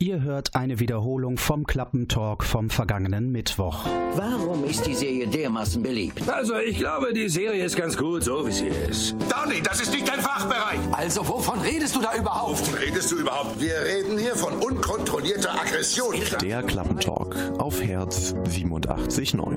[0.00, 3.84] Ihr hört eine Wiederholung vom Klappentalk vom vergangenen Mittwoch.
[4.14, 6.28] Warum ist die Serie dermaßen beliebt?
[6.28, 9.16] Also, ich glaube, die Serie ist ganz gut, so wie sie ist.
[9.28, 10.78] Donny, das ist nicht dein Fachbereich.
[10.92, 12.60] Also, wovon redest du da überhaupt?
[12.60, 13.60] Wovon redest du überhaupt?
[13.60, 16.14] Wir reden hier von unkontrollierter Aggression.
[16.42, 19.56] Der Klappentalk auf Herz 87.9.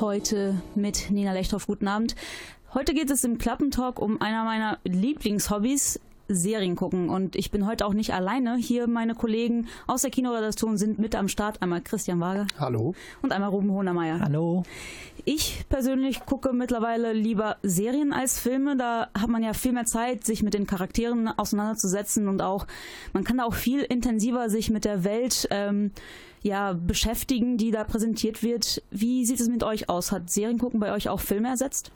[0.00, 1.68] Heute mit Nina Lechthoff.
[1.68, 2.16] Guten Abend.
[2.74, 7.08] Heute geht es im Klappentalk um einer meiner Lieblingshobbys, Serien gucken.
[7.08, 8.56] Und ich bin heute auch nicht alleine.
[8.56, 11.62] Hier meine Kollegen aus der Kinoredaktion sind mit am Start.
[11.62, 12.46] Einmal Christian Wager.
[12.58, 12.94] Hallo.
[13.22, 14.20] Und einmal Ruben Hohnermeier.
[14.20, 14.62] Hallo.
[15.24, 18.76] Ich persönlich gucke mittlerweile lieber Serien als Filme.
[18.76, 22.66] Da hat man ja viel mehr Zeit, sich mit den Charakteren auseinanderzusetzen und auch,
[23.12, 25.90] man kann da auch viel intensiver sich mit der Welt ähm,
[26.46, 28.80] ja, beschäftigen, die da präsentiert wird.
[28.90, 30.12] Wie sieht es mit euch aus?
[30.12, 31.90] Hat Seriengucken bei euch auch Filme ersetzt?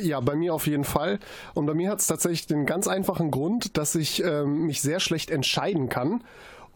[0.00, 1.18] Ja, bei mir auf jeden Fall.
[1.54, 5.00] Und bei mir hat es tatsächlich den ganz einfachen Grund, dass ich ähm, mich sehr
[5.00, 6.22] schlecht entscheiden kann.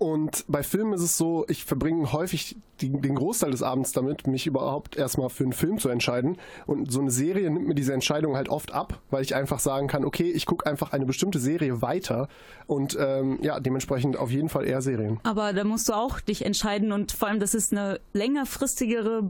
[0.01, 4.27] Und bei Filmen ist es so, ich verbringe häufig die, den Großteil des Abends damit,
[4.27, 6.39] mich überhaupt erstmal für einen Film zu entscheiden.
[6.67, 9.89] Und so eine Serie nimmt mir diese Entscheidung halt oft ab, weil ich einfach sagen
[9.89, 12.29] kann, okay, ich gucke einfach eine bestimmte Serie weiter
[12.67, 15.21] und ähm, ja, dementsprechend auf jeden Fall eher Serien.
[15.23, 19.29] Aber da musst du auch dich entscheiden und vor allem, das ist eine längerfristigere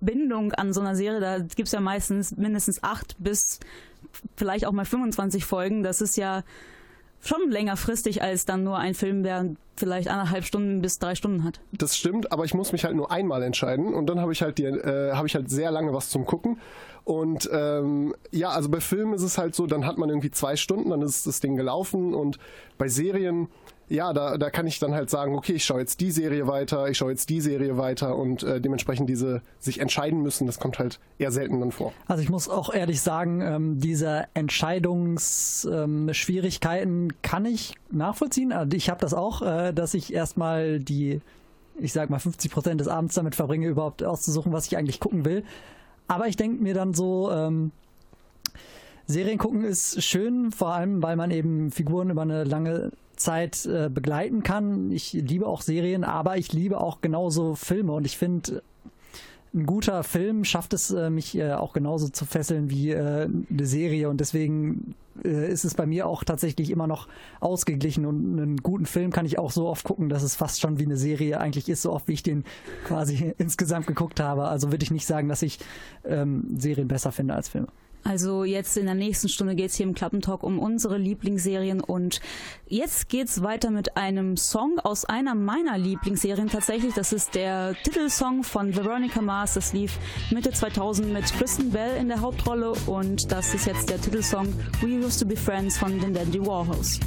[0.00, 1.18] Bindung an so einer Serie.
[1.18, 3.58] Da gibt es ja meistens mindestens acht bis
[4.36, 5.82] vielleicht auch mal 25 Folgen.
[5.82, 6.44] Das ist ja
[7.26, 11.60] schon längerfristig als dann nur ein Film, der vielleicht anderthalb Stunden bis drei Stunden hat.
[11.72, 14.58] Das stimmt, aber ich muss mich halt nur einmal entscheiden und dann habe ich halt
[14.58, 16.58] die, äh, habe ich halt sehr lange was zum gucken.
[17.04, 20.56] Und ähm, ja, also bei Filmen ist es halt so, dann hat man irgendwie zwei
[20.56, 22.38] Stunden, dann ist das Ding gelaufen und
[22.78, 23.48] bei Serien
[23.88, 26.88] ja, da, da kann ich dann halt sagen, okay, ich schaue jetzt die Serie weiter,
[26.88, 30.80] ich schaue jetzt die Serie weiter und äh, dementsprechend diese sich entscheiden müssen, das kommt
[30.80, 31.92] halt eher selten dann vor.
[32.08, 38.52] Also ich muss auch ehrlich sagen, ähm, diese Entscheidungsschwierigkeiten ähm, kann ich nachvollziehen.
[38.52, 41.20] Also ich habe das auch, äh, dass ich erstmal die,
[41.78, 45.24] ich sag mal, 50 Prozent des Abends damit verbringe, überhaupt auszusuchen, was ich eigentlich gucken
[45.24, 45.44] will.
[46.08, 47.70] Aber ich denke mir dann so, ähm,
[49.06, 53.88] Serien gucken ist schön, vor allem weil man eben Figuren über eine lange Zeit äh,
[53.88, 54.90] begleiten kann.
[54.90, 58.62] Ich liebe auch Serien, aber ich liebe auch genauso Filme und ich finde,
[59.54, 63.66] ein guter Film schafft es, äh, mich äh, auch genauso zu fesseln wie äh, eine
[63.66, 64.94] Serie und deswegen
[65.24, 67.08] äh, ist es bei mir auch tatsächlich immer noch
[67.40, 70.78] ausgeglichen und einen guten Film kann ich auch so oft gucken, dass es fast schon
[70.78, 72.44] wie eine Serie eigentlich ist, so oft wie ich den
[72.84, 74.44] quasi insgesamt geguckt habe.
[74.44, 75.58] Also würde ich nicht sagen, dass ich
[76.04, 77.68] ähm, Serien besser finde als Filme.
[78.06, 82.20] Also jetzt in der nächsten Stunde geht es hier im Klappentalk um unsere Lieblingsserien und
[82.68, 86.94] jetzt geht es weiter mit einem Song aus einer meiner Lieblingsserien tatsächlich.
[86.94, 89.54] Das ist der Titelsong von Veronica Mars.
[89.54, 89.98] Das lief
[90.30, 95.04] Mitte 2000 mit Kristen Bell in der Hauptrolle und das ist jetzt der Titelsong We
[95.04, 97.00] Used to Be Friends von den Dandy Warhols.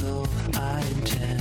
[0.00, 0.24] So
[0.54, 1.39] I intend.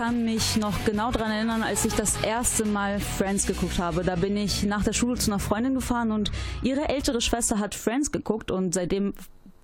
[0.00, 4.02] Kann mich noch genau daran erinnern, als ich das erste Mal Friends geguckt habe.
[4.02, 6.32] Da bin ich nach der Schule zu einer Freundin gefahren und
[6.62, 9.12] ihre ältere Schwester hat Friends geguckt und seitdem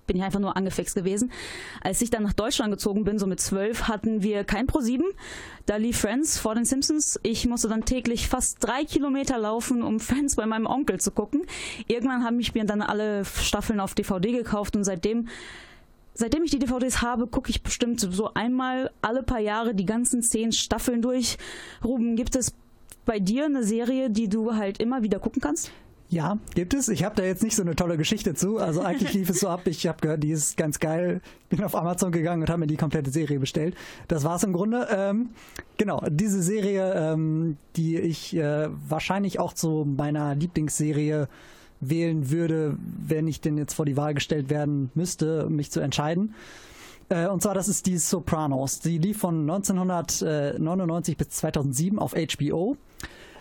[0.05, 1.31] bin ich einfach nur angefixt gewesen.
[1.81, 5.01] Als ich dann nach Deutschland gezogen bin, so mit zwölf, hatten wir kein Pro7.
[5.65, 7.19] Da lief Friends vor den Simpsons.
[7.23, 11.47] Ich musste dann täglich fast drei Kilometer laufen, um Friends bei meinem Onkel zu gucken.
[11.87, 15.29] Irgendwann habe ich mir dann alle Staffeln auf DVD gekauft und seitdem
[16.17, 20.21] seitdem ich die DVDs habe, gucke ich bestimmt so einmal alle paar Jahre die ganzen
[20.21, 21.37] zehn Staffeln durch.
[21.83, 22.53] Ruben, gibt es
[23.05, 25.71] bei dir eine Serie, die du halt immer wieder gucken kannst?
[26.09, 26.87] Ja, gibt es.
[26.87, 28.59] Ich habe da jetzt nicht so eine tolle Geschichte zu.
[28.59, 31.21] Also eigentlich lief es so ab, ich habe gehört, die ist ganz geil.
[31.49, 33.75] Bin auf Amazon gegangen und habe mir die komplette Serie bestellt.
[34.07, 34.87] Das war's im Grunde.
[34.89, 35.29] Ähm,
[35.77, 41.27] genau, diese Serie, ähm, die ich äh, wahrscheinlich auch zu meiner Lieblingsserie
[41.79, 45.79] wählen würde, wenn ich denn jetzt vor die Wahl gestellt werden müsste, um mich zu
[45.79, 46.33] entscheiden.
[47.09, 48.79] Äh, und zwar, das ist die Sopranos.
[48.79, 52.77] Die lief von 1999 bis 2007 auf HBO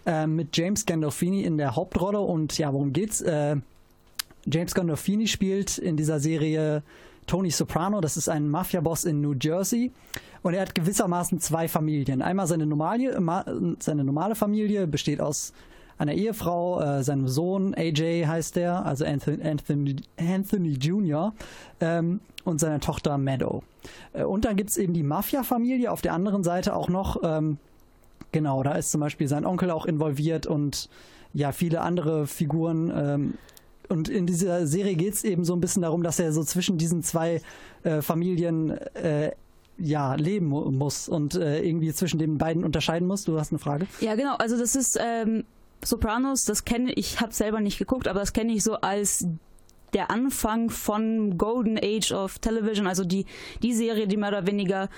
[0.04, 2.20] äh, mit James Gandolfini in der Hauptrolle.
[2.20, 3.20] Und ja, worum geht's?
[3.20, 3.56] Äh,
[4.46, 6.82] James Gandolfini spielt in dieser Serie
[7.26, 8.00] Tony Soprano.
[8.00, 9.90] Das ist ein Mafia-Boss in New Jersey.
[10.42, 12.22] Und er hat gewissermaßen zwei Familien.
[12.22, 13.18] Einmal seine normale,
[13.80, 15.52] seine normale Familie besteht aus
[15.98, 21.32] einer Ehefrau, äh, seinem Sohn, AJ heißt der, also Anthony, Anthony, Anthony Jr.,
[21.80, 23.62] ähm, und seiner Tochter Meadow.
[24.12, 27.20] Äh, und dann gibt's eben die Mafia-Familie auf der anderen Seite auch noch.
[27.22, 27.58] Ähm,
[28.32, 30.88] genau, da ist zum Beispiel sein Onkel auch involviert und
[31.34, 32.92] ja, viele andere Figuren.
[32.94, 33.34] Ähm,
[33.88, 37.02] und in dieser Serie geht's eben so ein bisschen darum, dass er so zwischen diesen
[37.02, 37.42] zwei
[37.82, 39.32] äh, Familien äh,
[39.78, 43.24] ja, leben mu muss und äh, irgendwie zwischen den beiden unterscheiden muss.
[43.24, 43.86] Du hast eine Frage?
[44.00, 44.34] Ja, genau.
[44.36, 45.44] Also das ist ähm,
[45.84, 49.26] Sopranos, das kenne ich, habe selber nicht geguckt, aber das kenne ich so als
[49.92, 53.24] der Anfang von Golden Age of Television, also die,
[53.62, 54.88] die Serie, die mehr oder weniger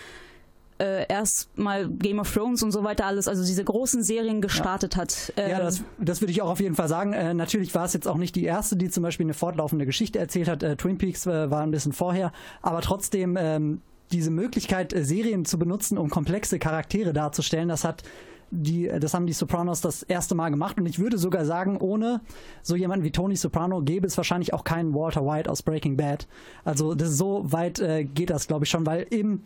[0.78, 5.02] äh, erstmal Game of Thrones und so weiter alles, also diese großen Serien gestartet ja.
[5.02, 5.32] hat.
[5.36, 7.12] Äh, ja, das, das würde ich auch auf jeden Fall sagen.
[7.12, 10.18] Äh, natürlich war es jetzt auch nicht die erste, die zum Beispiel eine fortlaufende Geschichte
[10.18, 10.62] erzählt hat.
[10.62, 12.32] Äh, Twin Peaks äh, war ein bisschen vorher,
[12.62, 13.82] aber trotzdem ähm,
[14.12, 18.02] diese Möglichkeit, äh, Serien zu benutzen, um komplexe Charaktere darzustellen, das hat
[18.50, 22.20] die, das haben die Sopranos das erste Mal gemacht und ich würde sogar sagen, ohne
[22.62, 26.26] so jemanden wie Tony Soprano gäbe es wahrscheinlich auch keinen Walter White aus Breaking Bad.
[26.64, 29.44] Also das, so weit äh, geht das, glaube ich, schon, weil eben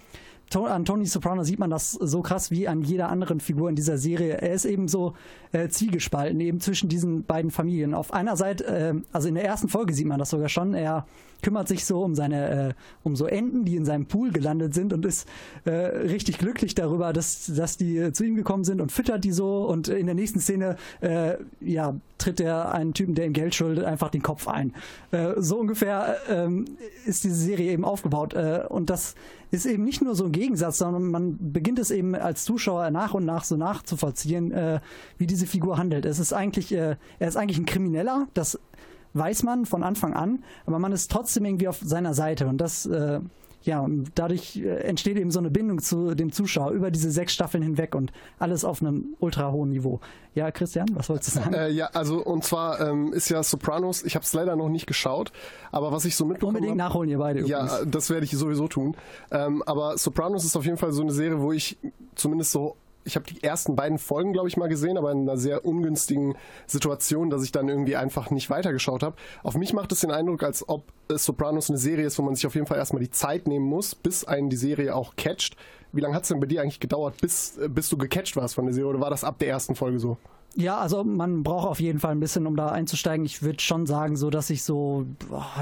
[0.55, 3.97] an Tony Soprano sieht man das so krass wie an jeder anderen Figur in dieser
[3.97, 4.35] Serie.
[4.35, 5.15] Er ist eben so
[5.53, 7.95] äh, zwiegespalten, eben zwischen diesen beiden Familien.
[7.95, 11.07] Auf einer Seite, äh, also in der ersten Folge sieht man das sogar schon, er
[11.43, 14.93] kümmert sich so um seine, äh, um so Enten, die in seinem Pool gelandet sind
[14.93, 15.29] und ist
[15.65, 19.65] äh, richtig glücklich darüber, dass, dass die zu ihm gekommen sind und füttert die so
[19.67, 23.85] und in der nächsten Szene, äh, ja, tritt er einen Typen, der ihm Geld schuldet,
[23.85, 24.73] einfach den Kopf ein.
[25.11, 26.65] Äh, so ungefähr ähm,
[27.05, 29.15] ist diese Serie eben aufgebaut äh, und das
[29.51, 33.13] ist eben nicht nur so ein Gegensatz, sondern man beginnt es eben als Zuschauer nach
[33.13, 34.81] und nach so nachzuvollziehen, äh,
[35.19, 36.07] wie diese Figur handelt.
[36.07, 38.59] Es ist eigentlich, äh, er ist eigentlich ein Krimineller, das
[39.15, 42.87] weiß man von Anfang an, aber man ist trotzdem irgendwie auf seiner Seite und das,
[42.87, 43.21] äh,
[43.63, 47.33] ja, und dadurch äh, entsteht eben so eine Bindung zu dem Zuschauer über diese sechs
[47.33, 50.01] Staffeln hinweg und alles auf einem ultra hohen Niveau.
[50.35, 51.55] Ja, Christian, was wolltest du sagen?
[51.55, 54.87] Äh, ja, also und zwar ähm, ist ja Sopranos, ich habe es leider noch nicht
[54.87, 55.31] geschaut,
[55.71, 57.47] aber was ich so mitbekommen Unbedingt hab, nachholen, ihr beide.
[57.47, 57.91] Ja, übrigens.
[57.91, 58.97] das werde ich sowieso tun.
[59.31, 61.79] Ähm, aber Sopranos ist auf jeden Fall so eine Serie, wo ich
[62.15, 65.37] zumindest so ich habe die ersten beiden Folgen, glaube ich, mal gesehen, aber in einer
[65.37, 66.35] sehr ungünstigen
[66.67, 69.17] Situation, dass ich dann irgendwie einfach nicht weitergeschaut habe.
[69.43, 72.47] Auf mich macht es den Eindruck, als ob Sopranos eine Serie ist, wo man sich
[72.47, 75.57] auf jeden Fall erstmal die Zeit nehmen muss, bis einen die Serie auch catcht.
[75.93, 78.65] Wie lange hat es denn bei dir eigentlich gedauert, bis, bis du gecatcht warst von
[78.65, 78.91] der Serie?
[78.91, 80.17] Oder war das ab der ersten Folge so?
[80.55, 83.25] Ja, also man braucht auf jeden Fall ein bisschen, um da einzusteigen.
[83.25, 85.07] Ich würde schon sagen, so dass ich so,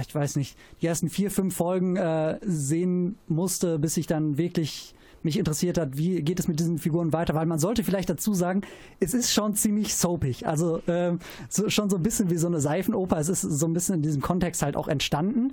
[0.06, 4.94] ich weiß nicht, die ersten vier, fünf Folgen äh, sehen musste, bis ich dann wirklich
[5.22, 8.34] mich interessiert hat, wie geht es mit diesen Figuren weiter, weil man sollte vielleicht dazu
[8.34, 8.62] sagen,
[9.00, 12.60] es ist schon ziemlich soapig, also ähm, so, schon so ein bisschen wie so eine
[12.60, 15.52] Seifenoper, es ist so ein bisschen in diesem Kontext halt auch entstanden,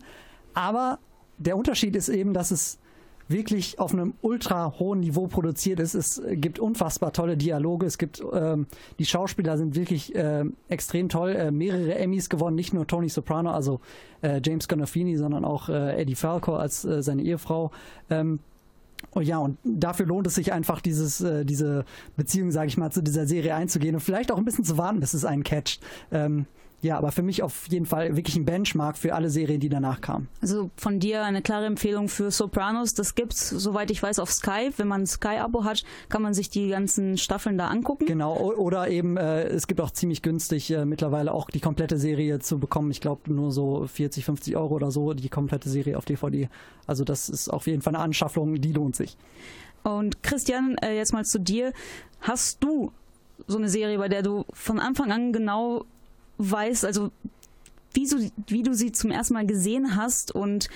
[0.54, 1.00] aber
[1.38, 2.80] der Unterschied ist eben, dass es
[3.30, 5.96] wirklich auf einem ultra hohen Niveau produziert ist.
[5.96, 7.86] Es gibt unfassbar tolle Dialoge.
[7.86, 8.68] Es gibt ähm,
[9.00, 11.32] die Schauspieler sind wirklich ähm, extrem toll.
[11.32, 13.82] Äh, mehrere Emmys gewonnen, nicht nur Tony Soprano, also
[14.22, 17.72] äh, James Gandolfini, sondern auch äh, Eddie Falco als äh, seine Ehefrau.
[18.10, 18.40] Ähm,
[19.18, 21.86] Oh ja, und dafür lohnt es sich einfach, dieses, äh, diese
[22.18, 25.00] Beziehung, sage ich mal, zu dieser Serie einzugehen und vielleicht auch ein bisschen zu warten,
[25.00, 25.82] bis es einen catcht.
[26.12, 26.46] Ähm,
[26.82, 30.00] ja, aber für mich auf jeden Fall wirklich ein Benchmark für alle Serien, die danach
[30.00, 30.28] kamen.
[30.42, 32.94] Also von dir eine klare Empfehlung für Sopranos.
[32.94, 34.70] Das gibt's, soweit ich weiß, auf Sky.
[34.78, 38.06] Wenn man ein Sky-Abo hat, kann man sich die ganzen Staffeln da angucken.
[38.06, 42.40] Genau, oder eben, äh, es gibt auch ziemlich günstig äh, mittlerweile auch die komplette Serie
[42.40, 42.92] zu bekommen.
[42.92, 46.48] Ich glaube nur so 40, 50 Euro oder so, die komplette Serie auf DVD.
[46.86, 49.18] Also das ist auf jeden Fall eine Anschaffung, die lohnt sich.
[49.82, 51.74] Und Christian, äh, jetzt mal zu dir.
[52.22, 52.92] Hast du
[53.48, 55.86] so eine Serie, bei der du von Anfang an genau
[56.38, 57.12] weißt, also
[57.94, 58.18] wie, so,
[58.48, 60.70] wie du sie zum ersten Mal gesehen hast und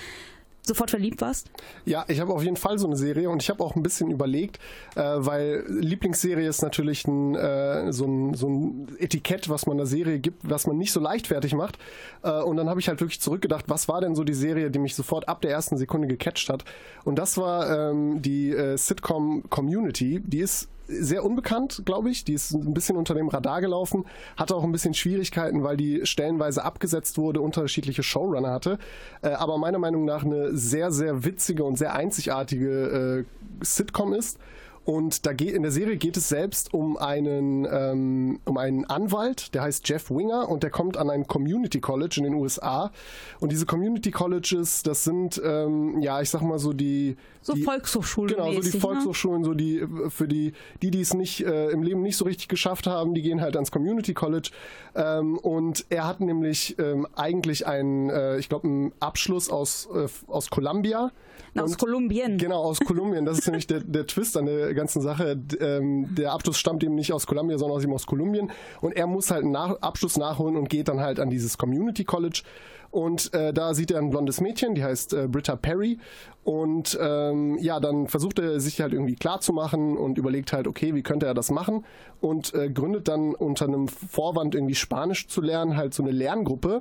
[0.64, 1.50] sofort verliebt warst?
[1.84, 4.10] Ja, ich habe auf jeden Fall so eine Serie und ich habe auch ein bisschen
[4.10, 4.58] überlegt,
[4.94, 9.86] äh, weil Lieblingsserie ist natürlich ein, äh, so, ein, so ein Etikett, was man einer
[9.86, 11.78] Serie gibt, was man nicht so leichtfertig macht.
[12.22, 14.78] Äh, und dann habe ich halt wirklich zurückgedacht, was war denn so die Serie, die
[14.78, 16.64] mich sofort ab der ersten Sekunde gecatcht hat.
[17.04, 20.20] Und das war ähm, die äh, Sitcom Community.
[20.24, 22.24] Die ist sehr unbekannt, glaube ich.
[22.24, 24.04] Die ist ein bisschen unter dem Radar gelaufen,
[24.36, 28.78] hatte auch ein bisschen Schwierigkeiten, weil die stellenweise abgesetzt wurde, unterschiedliche Showrunner hatte.
[29.22, 33.24] Äh, aber meiner Meinung nach eine sehr, sehr witzige und sehr einzigartige
[33.60, 34.38] äh, Sitcom ist.
[34.84, 39.54] Und da geht, in der Serie geht es selbst um einen, ähm, um einen Anwalt,
[39.54, 42.90] der heißt Jeff Winger und der kommt an ein Community College in den USA.
[43.38, 47.16] Und diese Community Colleges, das sind, ähm, ja, ich sag mal so die.
[47.42, 48.34] So die, Volkshochschulen.
[48.34, 48.80] Genau, so die ne?
[48.80, 52.48] Volkshochschulen, so die für die, die, die es nicht äh, im Leben nicht so richtig
[52.48, 54.50] geschafft haben, die gehen halt ans Community College.
[54.96, 60.08] Ähm, und er hat nämlich ähm, eigentlich einen, äh, ich glaube, einen Abschluss aus, äh,
[60.26, 61.12] aus Columbia.
[61.54, 62.38] Na, aus Und- Kolumbien.
[62.38, 63.24] Genau, aus Kolumbien.
[63.24, 65.38] Das ist nämlich der, der Twist an der ganzen Sache.
[65.60, 68.50] Ähm, der Abschluss stammt eben nicht aus Kolumbien, sondern aus ihm aus Kolumbien.
[68.80, 72.04] Und er muss halt einen nach Abschluss nachholen und geht dann halt an dieses Community
[72.04, 72.42] College.
[72.90, 75.98] Und äh, da sieht er ein blondes Mädchen, die heißt äh, Britta Perry.
[76.44, 80.66] Und ähm, ja, dann versucht er sich halt irgendwie klar zu machen und überlegt halt,
[80.66, 81.84] okay, wie könnte er das machen?
[82.20, 86.80] Und äh, gründet dann unter einem Vorwand irgendwie Spanisch zu lernen, halt so eine Lerngruppe.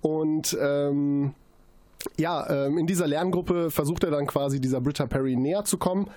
[0.00, 1.34] Und ähm,
[2.16, 6.10] ja, ähm, in dieser Lerngruppe versucht er dann quasi dieser Britta Perry näher zu kommen.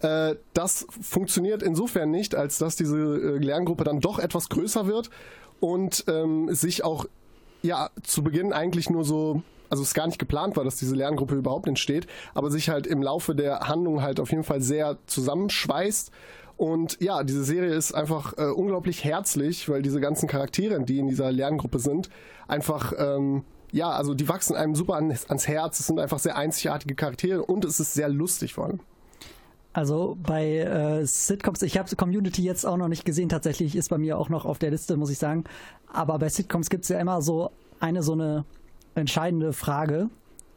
[0.00, 5.10] Äh, das funktioniert insofern nicht, als dass diese äh, Lerngruppe dann doch etwas größer wird
[5.60, 7.06] und ähm, sich auch
[7.62, 11.34] ja zu Beginn eigentlich nur so, also es gar nicht geplant war, dass diese Lerngruppe
[11.34, 16.10] überhaupt entsteht, aber sich halt im Laufe der Handlung halt auf jeden Fall sehr zusammenschweißt.
[16.56, 21.08] Und ja, diese Serie ist einfach äh, unglaublich herzlich, weil diese ganzen Charaktere, die in
[21.08, 22.10] dieser Lerngruppe sind,
[22.46, 23.44] einfach ähm,
[23.74, 25.80] ja, also die wachsen einem super an, ans Herz.
[25.80, 28.80] Es sind einfach sehr einzigartige Charaktere und es ist sehr lustig vor allem.
[29.72, 33.98] Also bei äh, Sitcoms, ich habe Community jetzt auch noch nicht gesehen, tatsächlich ist bei
[33.98, 35.42] mir auch noch auf der Liste, muss ich sagen.
[35.92, 37.50] Aber bei Sitcoms gibt es ja immer so
[37.80, 38.44] eine so eine
[38.94, 40.08] entscheidende Frage.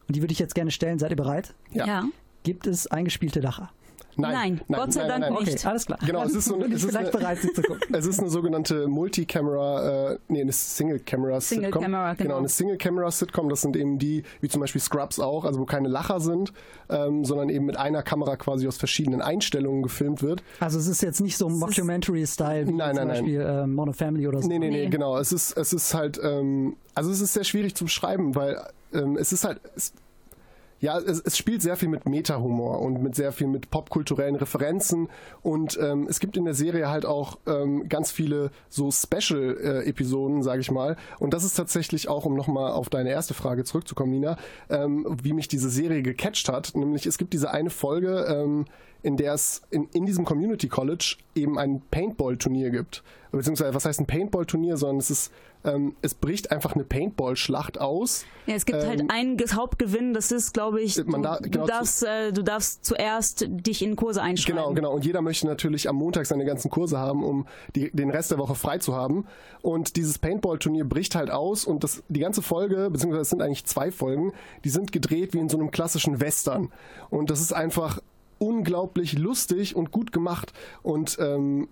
[0.06, 1.00] Und die würde ich jetzt gerne stellen.
[1.00, 1.54] Seid ihr bereit?
[1.72, 2.04] Ja.
[2.44, 3.70] Gibt es eingespielte Lacher?
[4.18, 5.54] Nein, Gott sei Dank nicht.
[5.54, 5.98] Okay, alles klar.
[6.04, 7.80] Genau, es ist so eine- es ist eine- bereit, sie zu gucken.
[7.94, 11.64] Es ist eine sogenannte Multi-Camera, äh, nee, eine Single-Camera Sitcom.
[11.72, 12.36] Single-Camera, genau.
[12.38, 16.20] eine Single-Camera-Sitcom, das sind eben die, wie zum Beispiel Scrubs auch, also wo keine Lacher
[16.20, 16.52] sind,
[16.90, 20.42] ähm, sondern eben mit einer Kamera quasi aus verschiedenen Einstellungen gefilmt wird.
[20.60, 23.08] Also es ist jetzt nicht so Mockumentary-Style wie Nein, zum nein, nein.
[23.08, 24.48] Beispiel äh, Mono Family oder so.
[24.48, 24.90] Nee, nee, nee, Nee.
[24.90, 25.16] genau.
[25.18, 28.60] Es ist, es ist halt, ähm, also es ist sehr schwierig zu beschreiben, weil
[28.92, 29.92] ähm, es ist halt, es,
[30.80, 35.08] ja, es, es spielt sehr viel mit Meta-Humor und mit sehr viel mit popkulturellen Referenzen
[35.42, 40.60] und ähm, es gibt in der Serie halt auch ähm, ganz viele so Special-Episoden, sage
[40.60, 40.96] ich mal.
[41.18, 44.36] Und das ist tatsächlich auch, um nochmal auf deine erste Frage zurückzukommen, Nina,
[44.70, 46.74] ähm, wie mich diese Serie gecatcht hat.
[46.74, 48.66] Nämlich es gibt diese eine Folge, ähm,
[49.02, 53.02] in der es in, in diesem Community College eben ein Paintball-Turnier gibt.
[53.30, 55.32] Beziehungsweise, was heißt ein Paintball-Turnier, sondern es ist,
[55.64, 58.24] ähm, es bricht einfach eine Paintball-Schlacht aus.
[58.46, 61.50] Ja, es gibt halt Ähm, einen Ge- Hauptgewinn, das ist, glaube ich, du, da- du,
[61.50, 64.56] genau zu- darfst, äh, du darfst zuerst dich in Kurse einschreiben.
[64.56, 64.92] Genau, genau.
[64.94, 68.38] Und jeder möchte natürlich am Montag seine ganzen Kurse haben, um die, den Rest der
[68.38, 69.26] Woche frei zu haben.
[69.60, 73.64] Und dieses Paintball-Turnier bricht halt aus und das, die ganze Folge, beziehungsweise es sind eigentlich
[73.64, 74.32] zwei Folgen,
[74.64, 76.70] die sind gedreht wie in so einem klassischen Western.
[77.10, 78.00] Und das ist einfach
[78.38, 80.52] unglaublich lustig und gut gemacht.
[80.82, 81.68] Und ähm,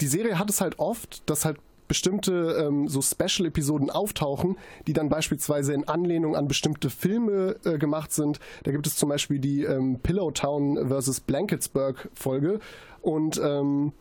[0.00, 5.08] die Serie hat es halt oft, dass halt bestimmte ähm, so Special-Episoden auftauchen, die dann
[5.08, 8.40] beispielsweise in Anlehnung an bestimmte Filme äh, gemacht sind.
[8.64, 11.20] Da gibt es zum Beispiel die ähm, Pillow Town vs.
[11.20, 12.60] Blanketsburg Folge.
[13.02, 13.92] Und ähm,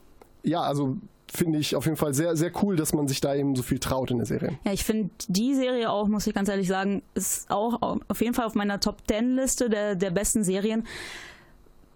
[0.43, 0.97] ja, also
[1.31, 3.79] finde ich auf jeden Fall sehr, sehr cool, dass man sich da eben so viel
[3.79, 4.57] traut in der Serie.
[4.63, 8.33] Ja, ich finde die Serie auch, muss ich ganz ehrlich sagen, ist auch auf jeden
[8.33, 10.85] Fall auf meiner Top 10 Liste der, der besten Serien.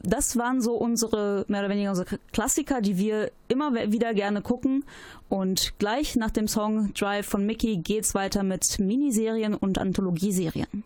[0.01, 4.85] Das waren so unsere, mehr oder weniger unsere Klassiker, die wir immer wieder gerne gucken.
[5.27, 10.83] Und gleich nach dem Song Drive von Mickey geht's weiter mit Miniserien und Anthologieserien.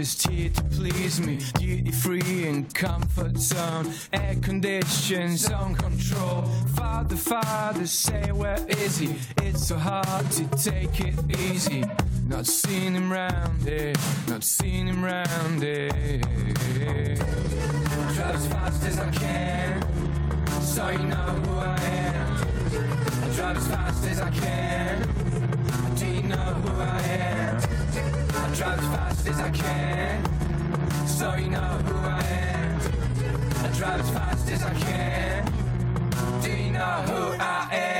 [0.00, 1.36] just here to please me.
[1.58, 3.92] Duty free and comfort zone.
[4.14, 6.42] Air conditioned, zone control.
[6.74, 9.14] Father, father, say where is he?
[9.42, 11.84] It's so hard to take it easy.
[12.26, 13.92] Not seeing him round here,
[14.26, 15.90] not seeing him round here.
[18.14, 22.36] Drive as fast as I can, so you know who I am.
[23.22, 25.94] I drive as fast as I can.
[25.96, 27.49] Do you know who I am?
[28.56, 31.06] Drive as fast as I can.
[31.06, 32.80] So you know who I am.
[33.64, 35.44] I drive as fast as I can.
[36.42, 37.90] Do you know who I am?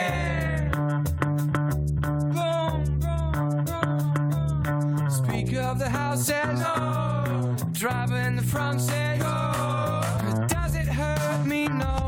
[5.11, 7.57] Speaker of the house says no.
[7.73, 9.40] Driver in the front says go.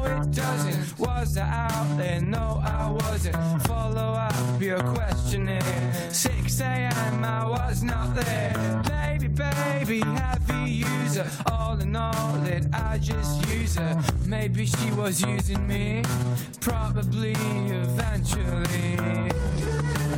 [0.04, 0.98] It doesn't.
[0.98, 2.20] Was I out there?
[2.20, 3.36] No, I wasn't.
[3.62, 5.62] Follow up your questioning.
[6.10, 7.24] 6 a.m.
[7.24, 8.82] I was not there.
[8.88, 11.28] Baby, baby, happy user.
[11.50, 14.02] All in all, that I just use her.
[14.26, 16.02] Maybe she was using me.
[16.60, 18.96] Probably eventually.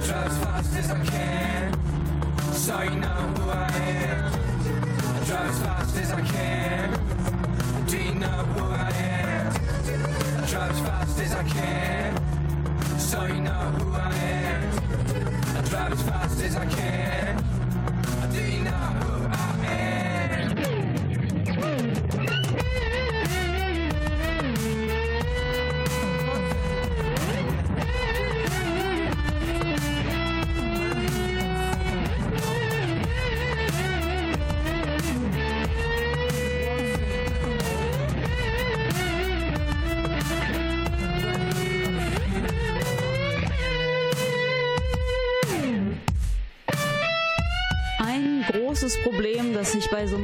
[0.06, 2.52] Drive as fast as I can.
[2.52, 4.32] So you know who I am.
[4.32, 7.86] I drive as fast as I can.
[7.86, 9.33] Do you know who I am?
[10.44, 12.98] I drive as fast as I can.
[12.98, 15.56] So you know who I am.
[15.56, 17.53] I drive as fast as I can.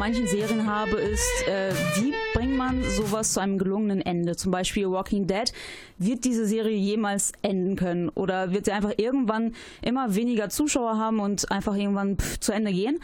[0.00, 4.34] Manchen Serien habe, ist, äh, wie bringt man sowas zu einem gelungenen Ende?
[4.34, 5.52] Zum Beispiel Walking Dead.
[5.98, 8.08] Wird diese Serie jemals enden können?
[8.08, 12.72] Oder wird sie einfach irgendwann immer weniger Zuschauer haben und einfach irgendwann pff, zu Ende
[12.72, 12.98] gehen?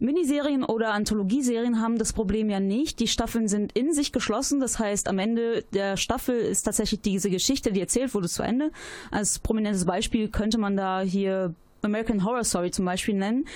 [0.00, 2.98] Miniserien oder Anthologieserien haben das Problem ja nicht.
[2.98, 4.58] Die Staffeln sind in sich geschlossen.
[4.58, 8.72] Das heißt, am Ende der Staffel ist tatsächlich diese Geschichte, die erzählt wurde, zu Ende.
[9.12, 11.54] Als prominentes Beispiel könnte man da hier
[11.86, 13.46] American Horror Story zum Beispiel nennen.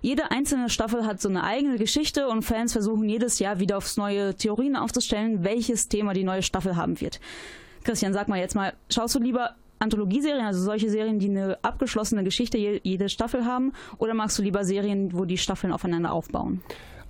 [0.00, 3.96] Jede einzelne Staffel hat so eine eigene Geschichte und Fans versuchen jedes Jahr wieder aufs
[3.96, 7.20] neue Theorien aufzustellen, welches Thema die neue Staffel haben wird.
[7.84, 12.22] Christian, sag mal jetzt mal, schaust du lieber Anthologieserien, also solche Serien, die eine abgeschlossene
[12.22, 16.62] Geschichte je, jede Staffel haben, oder magst du lieber Serien, wo die Staffeln aufeinander aufbauen?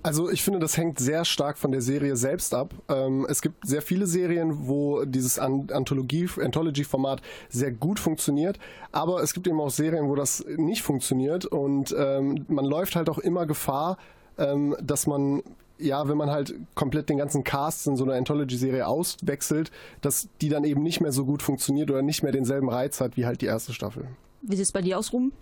[0.03, 2.75] Also ich finde, das hängt sehr stark von der Serie selbst ab.
[2.89, 8.59] Ähm, es gibt sehr viele Serien, wo dieses Anthology-Format sehr gut funktioniert,
[8.93, 13.11] aber es gibt eben auch Serien, wo das nicht funktioniert und ähm, man läuft halt
[13.11, 13.99] auch immer Gefahr,
[14.39, 15.43] ähm, dass man
[15.83, 19.71] ja, wenn man halt komplett den ganzen Cast in so einer Anthology-Serie auswechselt,
[20.03, 23.17] dass die dann eben nicht mehr so gut funktioniert oder nicht mehr denselben Reiz hat
[23.17, 24.07] wie halt die erste Staffel.
[24.43, 25.33] Wie sieht es bei dir aus, Ruben?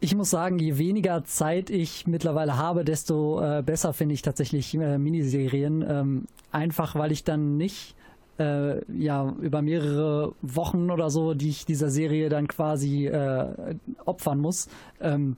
[0.00, 4.72] Ich muss sagen, je weniger Zeit ich mittlerweile habe, desto äh, besser finde ich tatsächlich
[4.74, 5.84] äh, Miniserien.
[5.88, 7.96] Ähm, einfach weil ich dann nicht
[8.38, 14.38] äh, ja über mehrere Wochen oder so, die ich dieser Serie dann quasi äh, opfern
[14.38, 14.68] muss,
[15.00, 15.36] ähm,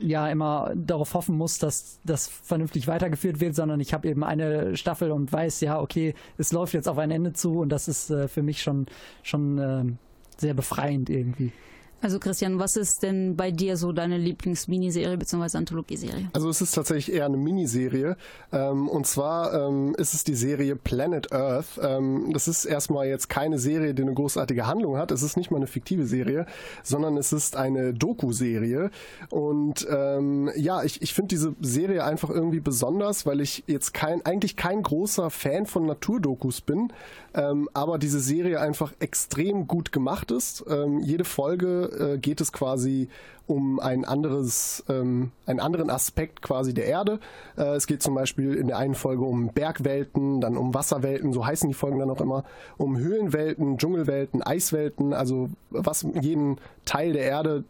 [0.00, 4.78] ja immer darauf hoffen muss, dass das vernünftig weitergeführt wird, sondern ich habe eben eine
[4.78, 8.10] Staffel und weiß, ja, okay, es läuft jetzt auf ein Ende zu und das ist
[8.10, 8.86] äh, für mich schon,
[9.22, 9.84] schon äh,
[10.38, 11.52] sehr befreiend irgendwie.
[12.02, 15.58] Also Christian, was ist denn bei dir so deine Lieblings-Miniserie bzw.
[15.58, 16.30] Anthologieserie?
[16.32, 18.16] Also es ist tatsächlich eher eine Miniserie.
[18.52, 21.78] Ähm, und zwar ähm, ist es die Serie Planet Earth.
[21.82, 25.10] Ähm, das ist erstmal jetzt keine Serie, die eine großartige Handlung hat.
[25.10, 26.46] Es ist nicht mal eine fiktive Serie,
[26.82, 28.90] sondern es ist eine Doku-Serie.
[29.28, 34.24] Und ähm, ja, ich, ich finde diese Serie einfach irgendwie besonders, weil ich jetzt kein,
[34.24, 36.92] eigentlich kein großer Fan von Naturdokus bin,
[37.34, 40.64] ähm, aber diese Serie einfach extrem gut gemacht ist.
[40.68, 43.08] Ähm, jede Folge äh, geht es quasi
[43.46, 47.18] um ein anderes, ähm, einen anderen Aspekt quasi der Erde.
[47.56, 51.44] Äh, es geht zum Beispiel in der einen Folge um Bergwelten, dann um Wasserwelten, so
[51.44, 52.44] heißen die Folgen dann auch immer,
[52.76, 57.64] um Höhlenwelten, Dschungelwelten, Eiswelten, also was jeden Teil der Erde,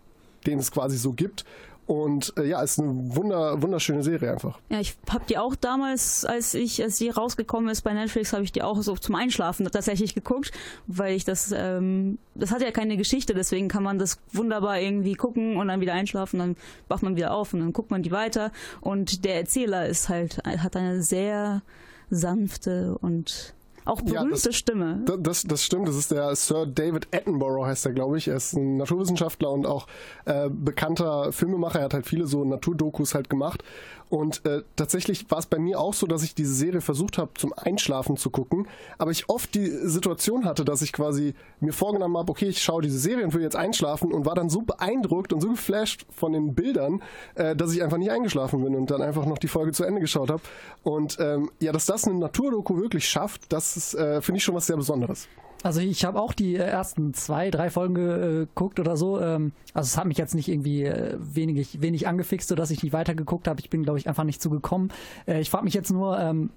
[0.47, 1.45] den es quasi so gibt.
[1.91, 4.61] Und äh, ja, ist eine wunder, wunderschöne Serie einfach.
[4.69, 8.45] Ja, ich habe die auch damals, als ich, als die rausgekommen ist bei Netflix, habe
[8.45, 10.53] ich die auch so zum Einschlafen tatsächlich geguckt,
[10.87, 15.15] weil ich das, ähm, das hat ja keine Geschichte, deswegen kann man das wunderbar irgendwie
[15.15, 18.13] gucken und dann wieder einschlafen, dann wacht man wieder auf und dann guckt man die
[18.13, 18.53] weiter.
[18.81, 21.63] Und der Erzähler ist halt, hat eine sehr
[22.09, 23.53] sanfte und
[23.85, 25.05] auch berühmte ja, das, Stimme.
[25.19, 28.29] Das, das, stimmt, das ist der Sir David Attenborough, heißt er, glaube ich.
[28.29, 29.87] Er ist ein Naturwissenschaftler und auch
[30.25, 31.81] äh, bekannter Filmemacher.
[31.81, 33.63] Er hat halt viele so Naturdokus halt gemacht.
[34.11, 37.31] Und äh, tatsächlich war es bei mir auch so, dass ich diese Serie versucht habe,
[37.35, 38.67] zum Einschlafen zu gucken,
[38.99, 42.83] aber ich oft die Situation hatte, dass ich quasi mir vorgenommen habe, okay, ich schaue
[42.83, 46.33] diese Serie und will jetzt einschlafen und war dann so beeindruckt und so geflasht von
[46.33, 47.03] den Bildern,
[47.37, 50.01] äh, dass ich einfach nicht eingeschlafen bin und dann einfach noch die Folge zu Ende
[50.01, 50.43] geschaut habe.
[50.83, 54.67] Und ähm, ja, dass das eine Naturdoku wirklich schafft, das äh, finde ich schon was
[54.67, 55.29] sehr Besonderes.
[55.63, 59.21] Also ich habe auch die ersten zwei, drei Folgen geguckt oder so.
[59.21, 62.93] Ähm, also es hat mich jetzt nicht irgendwie äh, wenig, wenig angefixt, sodass ich nicht
[62.93, 63.61] weitergeguckt habe.
[63.61, 64.91] Ich bin, glaube ich, einfach nicht zugekommen.
[65.27, 66.51] Äh, ich frage mich jetzt nur, ähm,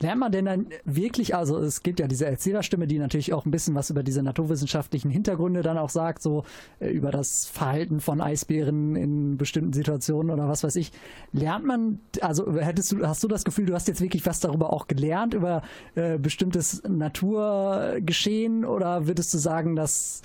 [0.00, 3.50] Lernt man denn dann wirklich, also es gibt ja diese Erzählerstimme, die natürlich auch ein
[3.50, 6.44] bisschen was über diese naturwissenschaftlichen Hintergründe dann auch sagt, so
[6.78, 10.92] äh, über das Verhalten von Eisbären in bestimmten Situationen oder was weiß ich.
[11.32, 14.72] Lernt man, also hättest du, hast du das Gefühl, du hast jetzt wirklich was darüber
[14.72, 15.62] auch gelernt, über
[15.94, 20.22] äh, bestimmtes Naturgeschehen oder würdest du sagen, dass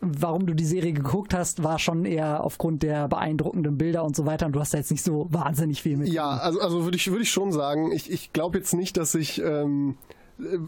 [0.00, 4.26] warum du die Serie geguckt hast, war schon eher aufgrund der beeindruckenden Bilder und so
[4.26, 6.08] weiter und du hast da jetzt nicht so wahnsinnig viel mit.
[6.08, 9.14] Ja, also, also würde ich, würde ich schon sagen, ich, ich glaube jetzt nicht, dass
[9.14, 9.96] ich ähm,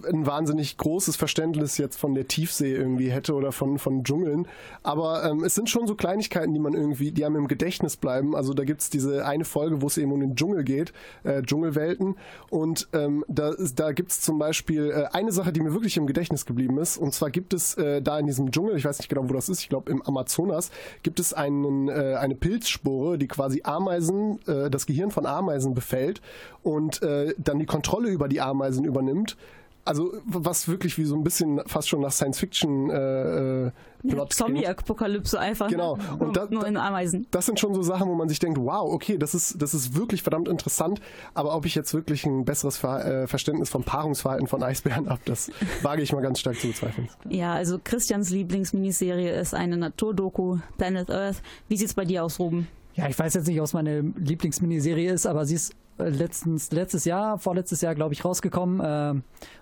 [0.09, 4.47] ein wahnsinnig großes Verständnis jetzt von der Tiefsee irgendwie hätte oder von, von Dschungeln.
[4.83, 8.37] Aber ähm, es sind schon so Kleinigkeiten, die man irgendwie, die einem im Gedächtnis bleiben.
[8.37, 10.93] Also da gibt's diese eine Folge, wo es eben um den Dschungel geht,
[11.25, 12.17] äh, Dschungelwelten.
[12.51, 16.47] Und ähm, da, da gibt's zum Beispiel äh, eine Sache, die mir wirklich im Gedächtnis
[16.47, 16.99] geblieben ist.
[16.99, 19.49] Und zwar gibt es äh, da in diesem Dschungel, ich weiß nicht genau, wo das
[19.49, 20.71] ist, ich glaube im Amazonas,
[21.03, 26.21] gibt es einen, äh, eine Pilzspore, die quasi Ameisen, äh, das Gehirn von Ameisen befällt
[26.63, 29.37] und äh, dann die Kontrolle über die Ameisen übernimmt
[29.85, 33.73] also was wirklich wie so ein bisschen fast schon nach Science Fiction äh, äh,
[34.05, 35.69] ja, Zombie-Apokalypse einfach.
[35.69, 35.99] Genau.
[36.19, 37.27] Und da, nur in Ameisen.
[37.31, 39.97] Das sind schon so Sachen, wo man sich denkt, wow, okay, das ist, das ist
[39.97, 41.01] wirklich verdammt interessant.
[41.35, 45.21] Aber ob ich jetzt wirklich ein besseres Ver äh, Verständnis vom Paarungsverhalten von Eisbären habe,
[45.25, 45.51] das
[45.83, 47.09] wage ich mal ganz stark zu bezweifeln.
[47.29, 51.43] Ja, also Christians Lieblingsminiserie ist eine Naturdoku, Planet Earth.
[51.69, 52.69] Wie sieht's bei dir aus, Ruben?
[52.95, 55.75] Ja, ich weiß jetzt nicht, was meine Lieblingsminiserie ist, aber sie ist
[56.09, 59.21] letztens, letztes Jahr, vorletztes Jahr, glaube ich, rausgekommen äh,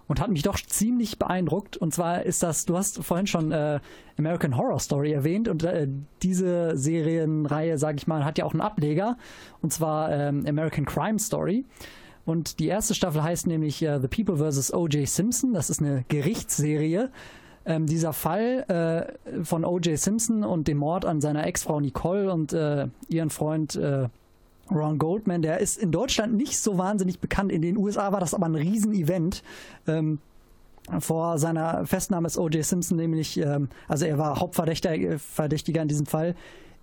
[0.08, 1.76] und hat mich doch ziemlich beeindruckt.
[1.76, 3.80] Und zwar ist das, du hast vorhin schon äh,
[4.18, 5.88] American Horror Story erwähnt und äh,
[6.22, 9.16] diese Serienreihe, sage ich mal, hat ja auch einen Ableger
[9.62, 11.64] und zwar ähm, American Crime Story.
[12.24, 14.72] Und die erste Staffel heißt nämlich äh, The People vs.
[14.72, 15.08] O.J.
[15.08, 15.52] Simpson.
[15.52, 17.10] Das ist eine Gerichtsserie.
[17.66, 19.98] Ähm, dieser Fall äh, von O.J.
[19.98, 24.08] Simpson und dem Mord an seiner Ex-Frau Nicole und äh, ihren Freund äh,
[24.70, 27.52] Ron Goldman, der ist in Deutschland nicht so wahnsinnig bekannt.
[27.52, 29.42] In den USA war das aber ein Riesenevent.
[29.86, 30.18] Ähm,
[30.98, 32.64] vor seiner Festnahme ist O.J.
[32.64, 36.34] Simpson nämlich, ähm, also er war Hauptverdächtiger Verdächtiger in diesem Fall,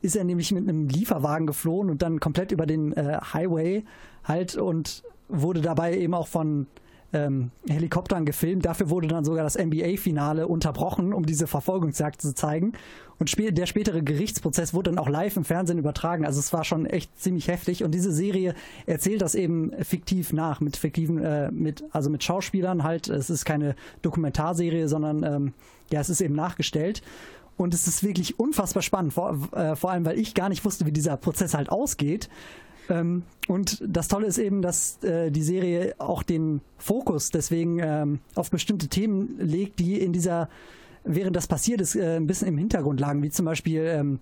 [0.02, 3.84] ist er nämlich mit einem Lieferwagen geflohen und dann komplett über den äh, Highway
[4.24, 6.68] halt und wurde dabei eben auch von
[7.14, 8.66] ähm, Helikoptern gefilmt.
[8.66, 12.74] Dafür wurde dann sogar das NBA-Finale unterbrochen, um diese Verfolgungsjagd zu zeigen.
[13.20, 16.26] Und sp der spätere Gerichtsprozess wurde dann auch live im Fernsehen übertragen.
[16.26, 17.84] Also es war schon echt ziemlich heftig.
[17.84, 18.54] Und diese Serie
[18.86, 23.08] erzählt das eben fiktiv nach, mit fiktiven, äh, mit, also mit Schauspielern halt.
[23.08, 25.54] Es ist keine Dokumentarserie, sondern ähm,
[25.92, 27.02] ja, es ist eben nachgestellt.
[27.56, 30.86] Und es ist wirklich unfassbar spannend, vor, äh, vor allem, weil ich gar nicht wusste,
[30.86, 32.30] wie dieser Prozess halt ausgeht.
[32.90, 38.20] Ähm, und das Tolle ist eben, dass äh, die Serie auch den Fokus deswegen ähm,
[38.36, 40.50] auf bestimmte Themen legt, die in dieser,
[41.04, 44.20] während das passiert ist, äh, ein bisschen im Hintergrund lagen, wie zum Beispiel ähm,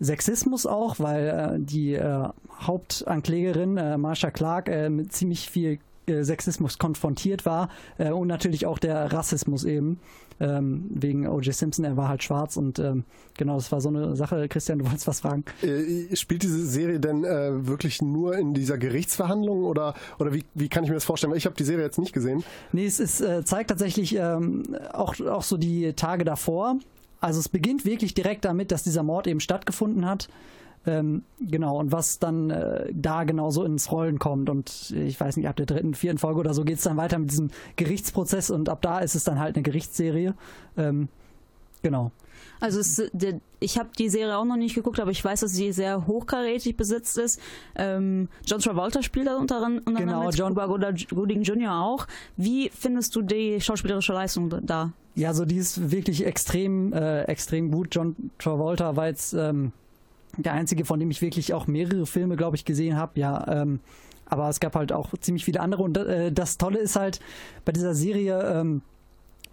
[0.00, 2.28] Sexismus auch, weil äh, die äh,
[2.60, 7.68] Hauptanklägerin äh, Marsha Clark äh, mit ziemlich viel äh, Sexismus konfrontiert war
[7.98, 10.00] äh, und natürlich auch der Rassismus eben
[10.40, 11.54] ähm, wegen O.J.
[11.54, 11.84] Simpson.
[11.84, 13.04] Er war halt schwarz und ähm,
[13.36, 14.48] genau, das war so eine Sache.
[14.48, 15.44] Christian, du wolltest was fragen?
[15.62, 20.68] Äh, spielt diese Serie denn äh, wirklich nur in dieser Gerichtsverhandlung oder, oder wie, wie
[20.68, 21.30] kann ich mir das vorstellen?
[21.32, 22.44] Weil ich habe die Serie jetzt nicht gesehen.
[22.72, 26.78] Nee, es ist, äh, zeigt tatsächlich ähm, auch, auch so die Tage davor.
[27.20, 30.28] Also es beginnt wirklich direkt damit, dass dieser Mord eben stattgefunden hat.
[30.88, 34.48] Ähm, genau, und was dann äh, da genau so ins Rollen kommt.
[34.48, 37.18] Und ich weiß nicht, ab der dritten, vierten Folge oder so geht es dann weiter
[37.18, 40.34] mit diesem Gerichtsprozess und ab da ist es dann halt eine Gerichtsserie.
[40.78, 41.08] Ähm,
[41.82, 42.10] genau.
[42.60, 43.02] Also es,
[43.60, 46.76] ich habe die Serie auch noch nicht geguckt, aber ich weiß, dass sie sehr hochkarätig
[46.76, 47.40] besetzt ist.
[47.76, 51.72] Ähm, John Travolta spielt da unter, unter Genau, mit, John- Cuba Gooding Jr.
[51.74, 52.06] auch.
[52.36, 54.92] Wie findest du die schauspielerische Leistung da?
[55.14, 57.88] Ja, so die ist wirklich extrem, äh, extrem gut.
[57.92, 59.72] John Travolta war jetzt ähm,
[60.36, 63.18] der einzige, von dem ich wirklich auch mehrere Filme, glaube ich, gesehen habe.
[63.18, 63.80] Ja, ähm,
[64.26, 65.82] aber es gab halt auch ziemlich viele andere.
[65.82, 67.20] Und äh, das Tolle ist halt
[67.64, 68.82] bei dieser Serie, ähm,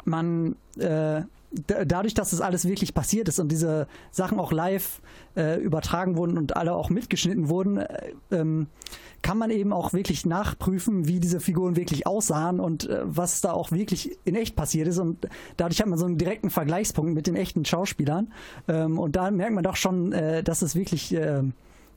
[0.03, 1.21] man äh,
[1.67, 5.01] da- dadurch, dass das alles wirklich passiert ist und diese Sachen auch live
[5.37, 8.67] äh, übertragen wurden und alle auch mitgeschnitten wurden, äh, ähm,
[9.25, 13.53] kann man eben auch wirklich nachprüfen, wie diese Figuren wirklich aussahen und äh, was da
[13.53, 14.99] auch wirklich in echt passiert ist.
[14.99, 18.31] Und dadurch hat man so einen direkten Vergleichspunkt mit den echten Schauspielern.
[18.67, 21.41] Ähm, und da merkt man doch schon, äh, dass es wirklich, äh,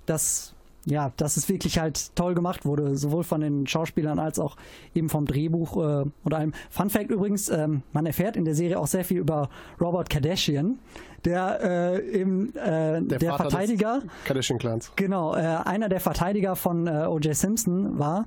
[0.06, 0.54] dass
[0.86, 4.56] ja, dass es wirklich halt toll gemacht wurde, sowohl von den Schauspielern als auch
[4.94, 6.54] eben vom Drehbuch äh, und allem.
[6.70, 10.78] Fun Fact übrigens, ähm, man erfährt in der Serie auch sehr viel über Robert Kardashian,
[11.24, 14.92] der äh, eben äh, der, des Verteidiger, Kardashian-Clans.
[14.96, 17.34] genau, äh, einer der Verteidiger von äh, O.J.
[17.34, 18.26] Simpson war.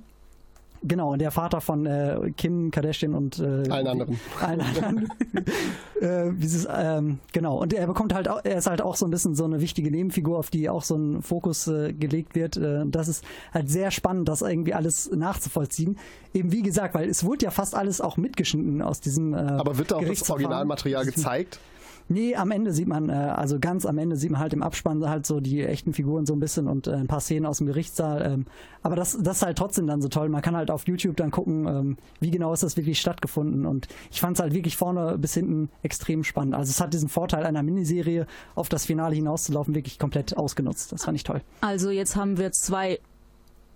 [0.83, 4.19] Genau, und der Vater von äh, Kim Kardashian und äh, Allen anderen.
[4.41, 5.09] allen anderen.
[6.01, 9.11] äh, dieses, ähm, genau, und er bekommt halt auch, er ist halt auch so ein
[9.11, 12.57] bisschen so eine wichtige Nebenfigur, auf die auch so ein Fokus äh, gelegt wird.
[12.57, 13.23] Äh, das ist
[13.53, 15.99] halt sehr spannend, das irgendwie alles nachzuvollziehen.
[16.33, 19.35] Eben wie gesagt, weil es wurde ja fast alles auch mitgeschnitten aus diesem.
[19.35, 20.27] Äh, Aber wird da auch das.
[20.31, 21.59] Originalmaterial gezeigt?
[22.07, 25.07] Nee, am Ende sieht man, äh, also ganz am Ende sieht man halt im Abspann
[25.07, 27.67] halt so die echten Figuren so ein bisschen und äh, ein paar Szenen aus dem
[27.67, 28.21] Gerichtssaal.
[28.21, 28.45] Ähm,
[28.83, 30.29] aber das, das ist halt trotzdem dann so toll.
[30.29, 33.65] Man kann halt auf YouTube dann gucken, ähm, wie genau ist das wirklich stattgefunden.
[33.65, 36.55] Und ich fand es halt wirklich vorne bis hinten extrem spannend.
[36.55, 40.91] Also es hat diesen Vorteil einer Miniserie auf das Finale hinauszulaufen wirklich komplett ausgenutzt.
[40.91, 41.41] Das fand ich toll.
[41.61, 42.99] Also jetzt haben wir zwei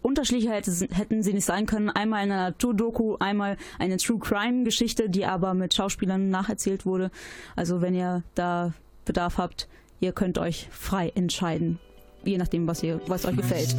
[0.05, 1.89] unterschiedliche hätte, hätten sie nicht sein können.
[1.89, 7.09] Einmal eine Naturdoku, einmal eine True Crime Geschichte, die aber mit Schauspielern nacherzählt wurde.
[7.55, 9.67] Also wenn ihr da Bedarf habt,
[9.99, 11.79] ihr könnt euch frei entscheiden.
[12.23, 13.75] Je nachdem, was, ihr, was euch gefällt.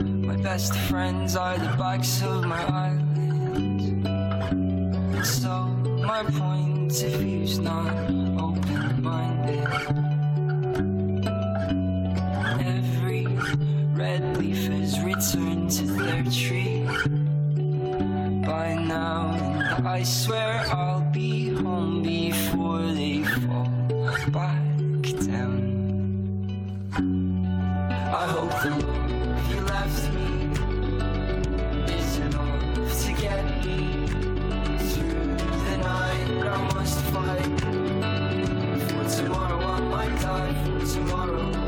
[0.00, 3.10] My best friends are the backs of my eyelids.
[5.22, 5.66] So,
[6.06, 7.92] my point of view's not
[8.38, 9.66] open minded.
[12.60, 13.26] Every
[14.00, 16.84] red leaf has returned to their tree
[18.46, 19.28] by now,
[19.76, 23.70] and I swear I'll be home before they fall
[24.32, 25.54] back down.
[28.22, 30.30] I hope the love you left me
[31.94, 33.78] is enough to get me
[34.88, 35.36] through
[35.66, 36.30] the night.
[36.46, 37.60] I must fight
[38.86, 39.58] for tomorrow.
[39.60, 41.59] I might die for tomorrow.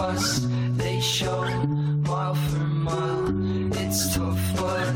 [0.00, 0.46] Us.
[0.76, 1.42] They show
[2.06, 3.72] mile for mile.
[3.74, 4.88] It's tough, but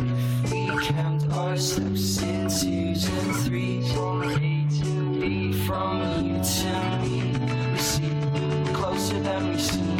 [0.45, 6.37] if we count our steps in twos and threes, from A to B, from you
[6.43, 7.35] to me,
[7.73, 9.99] we see closer than we seem,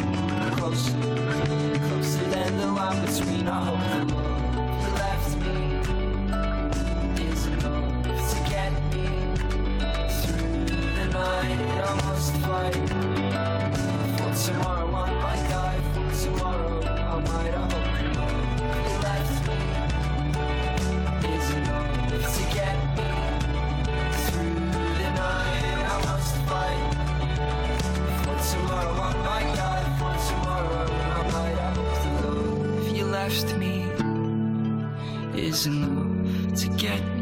[0.57, 0.91] closer,
[1.87, 4.11] closer than the line between our hope
[4.97, 5.57] left me
[7.25, 9.07] is enough to get me
[10.21, 10.65] through
[10.97, 11.59] the night.
[11.81, 12.73] I must fight
[14.17, 14.92] for tomorrow.
[16.23, 16.79] Tomorrow.
[18.83, 19.59] You left me
[21.33, 22.77] is enough to get
[24.25, 24.59] through
[24.99, 25.81] the night.
[25.91, 26.91] I must fight
[28.23, 28.95] for tomorrow.
[29.01, 30.87] I might die for tomorrow.
[31.19, 33.73] I might I hope the love you left me
[35.35, 37.12] is enough to get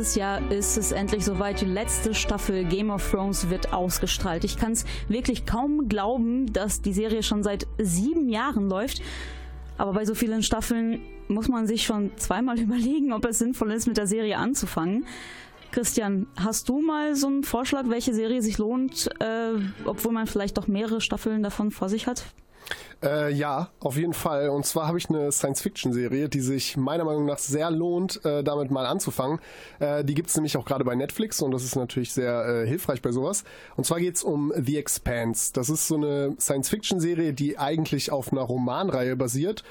[0.00, 1.60] Nächstes Jahr ist es endlich soweit.
[1.60, 4.44] Die letzte Staffel Game of Thrones wird ausgestrahlt.
[4.44, 9.02] Ich kann es wirklich kaum glauben, dass die Serie schon seit sieben Jahren läuft.
[9.76, 13.88] Aber bei so vielen Staffeln muss man sich schon zweimal überlegen, ob es sinnvoll ist,
[13.88, 15.04] mit der Serie anzufangen.
[15.70, 19.52] Christian, hast du mal so einen Vorschlag, welche Serie sich lohnt, äh,
[19.84, 22.24] obwohl man vielleicht doch mehrere Staffeln davon vor sich hat?
[23.02, 24.50] Äh, ja, auf jeden Fall.
[24.50, 28.70] Und zwar habe ich eine Science-Fiction-Serie, die sich meiner Meinung nach sehr lohnt, äh, damit
[28.70, 29.38] mal anzufangen.
[29.78, 33.00] Äh, die gibt's nämlich auch gerade bei Netflix und das ist natürlich sehr äh, hilfreich
[33.00, 33.44] bei sowas.
[33.76, 35.52] Und zwar geht's um The Expanse.
[35.54, 39.64] Das ist so eine Science-Fiction-Serie, die eigentlich auf einer Romanreihe basiert.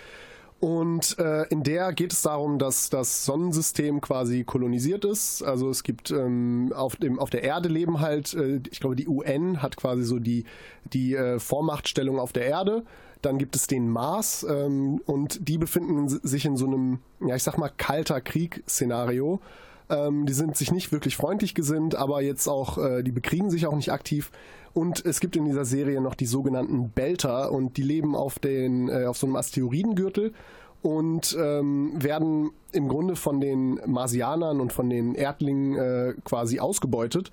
[0.60, 5.42] Und äh, in der geht es darum, dass das Sonnensystem quasi kolonisiert ist.
[5.42, 9.08] Also es gibt ähm, auf, dem, auf der Erde leben halt, äh, ich glaube, die
[9.08, 10.44] UN hat quasi so die,
[10.84, 12.84] die äh, Vormachtstellung auf der Erde.
[13.22, 17.44] Dann gibt es den Mars ähm, und die befinden sich in so einem, ja, ich
[17.44, 19.42] sag mal, kalter Krieg-Szenario.
[19.90, 23.68] Ähm, die sind sich nicht wirklich freundlich gesinnt, aber jetzt auch, äh, die bekriegen sich
[23.68, 24.32] auch nicht aktiv.
[24.74, 28.88] Und es gibt in dieser Serie noch die sogenannten Belter und die leben auf, den,
[28.88, 30.34] äh, auf so einem Asteroidengürtel
[30.82, 37.32] und ähm, werden im Grunde von den Marsianern und von den Erdlingen äh, quasi ausgebeutet.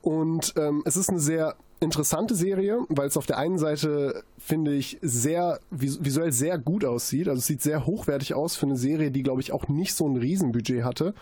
[0.00, 4.74] Und ähm, es ist eine sehr interessante Serie, weil es auf der einen Seite, finde
[4.74, 7.28] ich, sehr vis visuell sehr gut aussieht.
[7.28, 10.08] Also es sieht sehr hochwertig aus für eine Serie, die, glaube ich, auch nicht so
[10.08, 11.14] ein Riesenbudget hatte.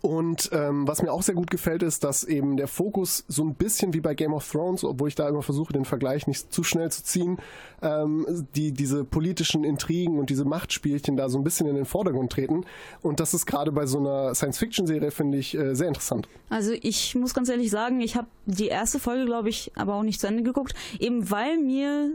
[0.00, 3.54] Und ähm, was mir auch sehr gut gefällt, ist, dass eben der Fokus so ein
[3.54, 6.64] bisschen wie bei Game of Thrones, obwohl ich da immer versuche, den Vergleich nicht zu
[6.64, 7.38] schnell zu ziehen,
[7.82, 12.32] ähm, die diese politischen Intrigen und diese Machtspielchen da so ein bisschen in den Vordergrund
[12.32, 12.64] treten.
[13.02, 16.28] Und das ist gerade bei so einer Science-Fiction-Serie, finde ich, äh, sehr interessant.
[16.48, 20.02] Also ich muss ganz ehrlich sagen, ich habe die erste Folge, glaube ich, aber auch
[20.02, 22.12] nicht zu Ende geguckt, eben weil mir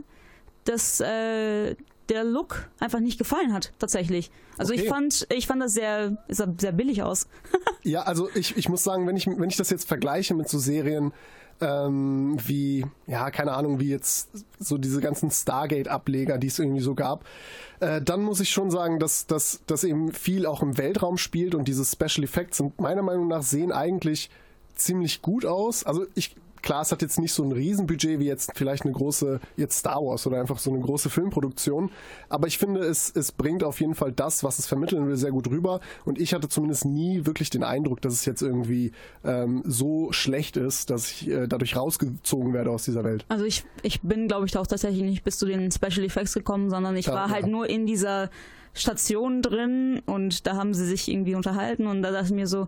[0.66, 1.76] das äh,
[2.10, 4.32] der Look einfach nicht gefallen hat, tatsächlich.
[4.58, 4.84] Also Okay.
[4.84, 7.28] ich fand, ich fand das sehr, sah sehr billig aus.
[7.84, 10.60] Ja, also ich, ich muss sagen, wenn ich, wenn ich das jetzt vergleiche mit so
[10.60, 11.14] Serien
[11.62, 16.96] ähm, wie, ja, keine Ahnung, wie jetzt so diese ganzen Stargate-Ableger, die es irgendwie so
[16.96, 17.24] gab,
[17.80, 21.56] äh, dann muss ich schon sagen, dass dass das eben viel auch im Weltraum spielt
[21.56, 24.30] und diese Special Effects sind meiner Meinung nach sehen eigentlich
[24.76, 25.86] ziemlich gut aus.
[25.86, 29.40] Also ich klar, es hat jetzt nicht so ein Riesenbudget wie jetzt vielleicht eine große,
[29.56, 31.92] jetzt Star Wars oder einfach so eine große Filmproduktion.
[32.30, 35.32] Aber ich finde, es, es bringt auf jeden Fall das, was es vermitteln will, sehr
[35.32, 35.80] gut rüber.
[36.06, 38.92] Und ich hatte zumindest nie wirklich den Eindruck, dass es jetzt irgendwie
[39.24, 43.26] ähm, so schlecht ist, dass ich äh, dadurch rausgezogen werde aus dieser Welt.
[43.30, 46.34] Also ich, ich bin, glaube ich, da auch tatsächlich nicht bis zu den Special Effects
[46.34, 47.34] gekommen, sondern ich Ja, war ja.
[47.34, 48.30] halt nur in dieser
[48.78, 52.68] Station drin und da haben sie sich irgendwie unterhalten und da dachte ich mir so,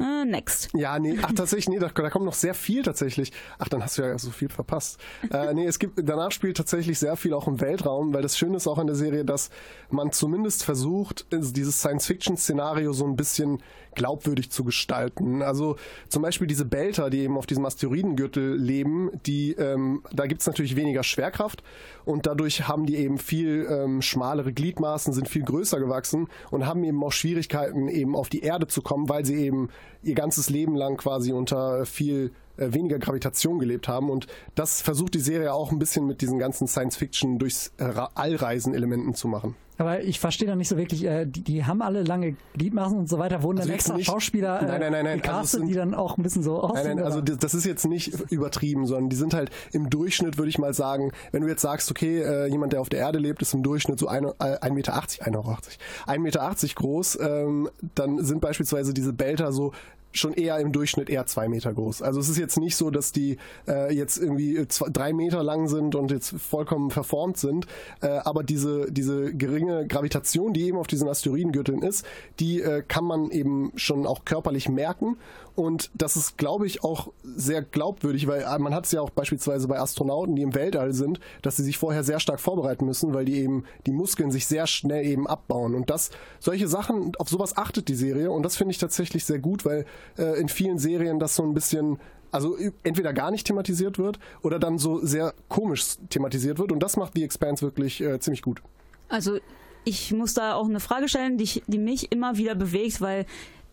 [0.00, 0.70] äh, next.
[0.74, 3.32] Ja, nee, ach tatsächlich, nee, da, da kommt noch sehr viel tatsächlich.
[3.58, 4.98] Ach, dann hast du ja so viel verpasst.
[5.32, 8.56] äh, nee, es gibt, danach spielt tatsächlich sehr viel auch im Weltraum, weil das Schöne
[8.56, 9.50] ist auch an der Serie, dass
[9.90, 13.62] man zumindest versucht, dieses Science-Fiction-Szenario so ein bisschen
[13.94, 15.42] glaubwürdig zu gestalten.
[15.42, 15.76] Also
[16.08, 20.76] zum Beispiel diese Belter, die eben auf diesem Asteroidengürtel leben, die, ähm, da gibt's natürlich
[20.76, 21.62] weniger Schwerkraft
[22.04, 26.84] und dadurch haben die eben viel ähm, schmalere Gliedmaßen, sind viel größer gewachsen und haben
[26.84, 29.68] eben auch Schwierigkeiten, eben auf die Erde zu kommen, weil sie eben
[30.02, 34.10] ihr ganzes Leben lang quasi unter viel äh, weniger Gravitation gelebt haben.
[34.10, 39.14] Und das versucht die Serie auch ein bisschen mit diesen ganzen Science-Fiction durchs äh, Allreisen-Elementen
[39.14, 39.54] zu machen.
[39.80, 43.08] Aber ich verstehe da nicht so wirklich, äh, die, die haben alle lange Gliedmaßen und
[43.08, 45.60] so weiter, wurden Also dann extra nicht- Schauspieler äh, Nein, nein, nein, nein, also gecastet,
[45.60, 46.84] sind- die dann auch ein bisschen so aussehen.
[46.84, 50.36] Nein, nein, also das das ist jetzt nicht übertrieben, sondern die sind halt im Durchschnitt,
[50.36, 53.20] würde ich mal sagen, wenn du jetzt sagst, okay, äh, jemand, der auf der Erde
[53.20, 59.12] lebt, ist im Durchschnitt so 1,80 Meter, 1,80 Meter groß, ähm, dann sind beispielsweise diese
[59.12, 59.72] Belter so
[60.18, 62.02] schon eher im Durchschnitt eher zwei Meter groß.
[62.02, 65.68] Also es ist jetzt nicht so, dass die äh, jetzt irgendwie zwei, drei Meter lang
[65.68, 67.66] sind und jetzt vollkommen verformt sind,
[68.00, 72.04] äh, aber diese, diese geringe Gravitation, die eben auf diesen Asteroidengürteln ist,
[72.40, 75.16] die äh, kann man eben schon auch körperlich merken
[75.58, 79.10] und das ist, glaube ich, auch sehr glaubwürdig, weil äh, man hat es ja auch
[79.10, 83.12] beispielsweise bei Astronauten, die im Weltall sind, dass sie sich vorher sehr stark vorbereiten müssen,
[83.12, 85.74] weil die eben die Muskeln sich sehr schnell eben abbauen.
[85.74, 89.40] Und das, solche Sachen, auf sowas achtet die Serie und das finde ich tatsächlich sehr
[89.40, 89.84] gut, weil
[90.16, 91.98] äh, in vielen Serien das so ein bisschen
[92.30, 96.96] also entweder gar nicht thematisiert wird oder dann so sehr komisch thematisiert wird und das
[96.96, 98.62] macht The Expanse wirklich äh, ziemlich gut.
[99.08, 99.38] Also
[99.84, 103.24] ich muss da auch eine Frage stellen, die, ich, die mich immer wieder bewegt, weil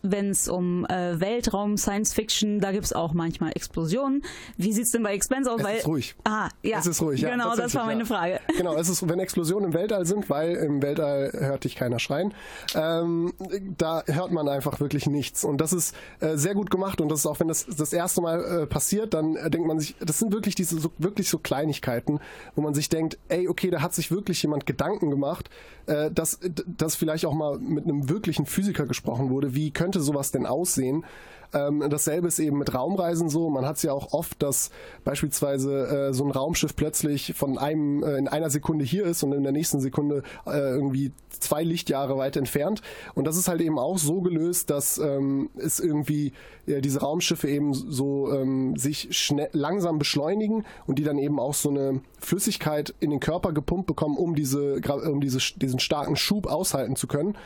[0.02, 4.22] wenn es um äh, Weltraum, Science Fiction, da gibt es auch manchmal Explosionen.
[4.56, 5.60] Wie sieht es denn bei Expense aus?
[5.60, 6.16] Es weil, ist ruhig.
[6.24, 6.78] Ah, ja.
[6.78, 7.30] Es ist ruhig, ja.
[7.30, 8.06] Genau, das war meine.
[8.06, 8.40] Frage.
[8.56, 12.32] Genau, es ist, wenn Explosionen im Weltall sind, weil im Weltall hört dich keiner schreien,
[12.74, 13.32] ähm,
[13.76, 15.44] da hört man einfach wirklich nichts.
[15.44, 18.20] Und das ist äh, sehr gut gemacht und das ist auch, wenn das das erste
[18.20, 21.38] Mal äh, passiert, dann äh, denkt man sich, das sind wirklich diese so, wirklich so
[21.38, 22.20] Kleinigkeiten,
[22.54, 25.50] wo man sich denkt, ey, okay, da hat sich wirklich jemand Gedanken gemacht,
[25.86, 30.32] äh, dass, dass vielleicht auch mal mit einem wirklichen Physiker gesprochen wurde, wie könnte sowas
[30.32, 31.04] denn aussehen?
[31.52, 33.50] Ähm, dasselbe ist eben mit Raumreisen so.
[33.50, 34.70] Man hat es ja auch oft, dass
[35.04, 39.32] beispielsweise äh, so ein Raumschiff plötzlich von einem äh, in einer Sekunde hier ist und
[39.32, 42.82] in der nächsten Sekunde äh, irgendwie zwei Lichtjahre weit entfernt.
[43.14, 46.32] Und das ist halt eben auch so gelöst, dass ähm, es irgendwie
[46.66, 51.70] diese Raumschiffe eben so ähm, sich schnell, langsam beschleunigen und die dann eben auch so
[51.70, 56.96] eine Flüssigkeit in den Körper gepumpt bekommen, um diese um diese, diesen starken Schub aushalten
[56.96, 57.36] zu können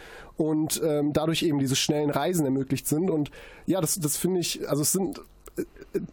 [0.41, 3.11] und ähm, dadurch eben diese schnellen Reisen ermöglicht sind.
[3.11, 3.31] Und
[3.67, 5.21] ja, das, das finde ich, also es sind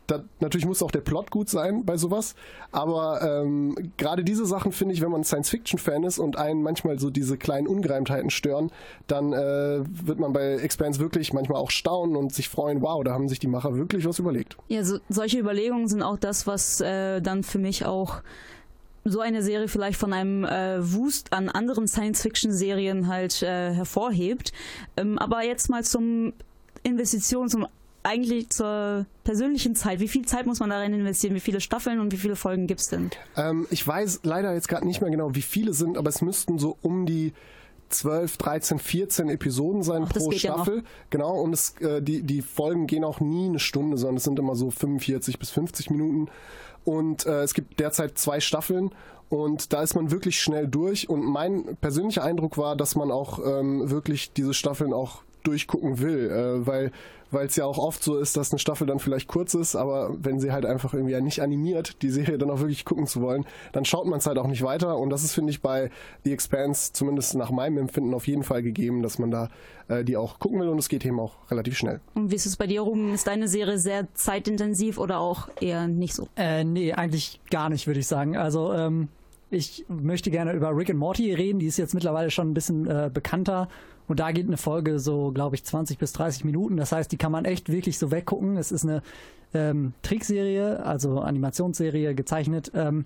[0.08, 2.36] da, natürlich muss auch der Plot gut sein bei sowas,
[2.72, 7.10] aber ähm, gerade diese Sachen finde ich, wenn man Science-Fiction-Fan ist und einen manchmal so
[7.10, 8.72] diese kleinen Ungereimtheiten stören,
[9.08, 13.14] dann äh, wird man bei Expanse wirklich manchmal auch staunen und sich freuen, wow, da
[13.14, 14.58] haben sich die Macher wirklich was überlegt.
[14.68, 18.22] Ja, so, solche Überlegungen sind auch das, was äh, dann für mich auch
[19.10, 24.52] so eine Serie vielleicht von einem äh, Wust an anderen Science-Fiction-Serien halt äh, hervorhebt.
[24.98, 26.34] Ähm, aber jetzt mal zum
[26.84, 27.68] Investition, zum
[28.04, 30.00] eigentlich zur persönlichen Zeit.
[30.00, 31.36] Wie viel Zeit muss man darin investieren?
[31.36, 33.10] Wie viele Staffeln und wie viele Folgen gibt es denn?
[33.36, 36.58] Ähm, ich weiß leider jetzt gerade nicht mehr genau, wie viele sind, aber es müssten
[36.58, 37.34] so um die
[37.90, 40.78] 12, 13, 14 Episoden sein Ach, pro ja Staffel.
[40.78, 40.84] noch.
[41.10, 44.40] genau, und es, äh, die, die Folgen gehen auch nie eine Stunde, sondern es sind
[44.40, 46.30] immer so 45 bis 50 Minuten.
[46.84, 48.92] Und äh, es gibt derzeit zwei Staffeln
[49.30, 51.10] und da ist man wirklich schnell durch.
[51.10, 56.30] Und mein persönlicher Eindruck war, dass man auch ähm, wirklich diese Staffeln auch durchgucken will,
[56.30, 56.92] äh, weil
[57.32, 60.16] weil es ja auch oft so ist, dass eine Staffel dann vielleicht kurz ist, aber
[60.20, 63.22] wenn sie halt einfach irgendwie ja nicht animiert, die Serie dann auch wirklich gucken zu
[63.22, 65.90] wollen, dann schaut man es halt auch nicht weiter und das ist, finde ich, bei
[66.24, 69.50] The Expanse zumindest nach meinem Empfinden auf jeden Fall gegeben, dass man da
[69.88, 72.02] äh, die auch gucken will und es geht eben auch relativ schnell.
[72.14, 73.14] Und wie ist es bei dir, Ruben?
[73.14, 76.28] Ist deine Serie sehr zeitintensiv oder auch eher nicht so?
[76.36, 78.38] Äh, nee, eigentlich gar nicht, würde ich sagen.
[78.38, 79.10] Also, ähm,
[79.50, 81.60] ich möchte gerne über Rick and Morty reden.
[81.60, 83.70] Die ist jetzt mittlerweile schon ein bisschen äh, bekannter.
[84.08, 86.78] Und da geht eine Folge so, glaube ich, 20 bis 30 Minuten.
[86.78, 88.58] Das heißt, die kann man echt wirklich so weggucken.
[88.58, 89.02] Es ist eine
[89.54, 93.06] ähm, Trickserie, also Animationsserie gezeichnet, ähm,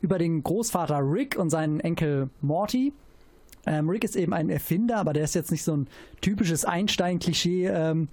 [0.00, 2.92] über den Großvater Rick und seinen Enkel Morty.
[3.66, 5.88] Ähm, Rick ist eben ein Erfinder, aber der ist jetzt nicht so ein
[6.20, 8.08] typisches Einstein-Klischee, ähm,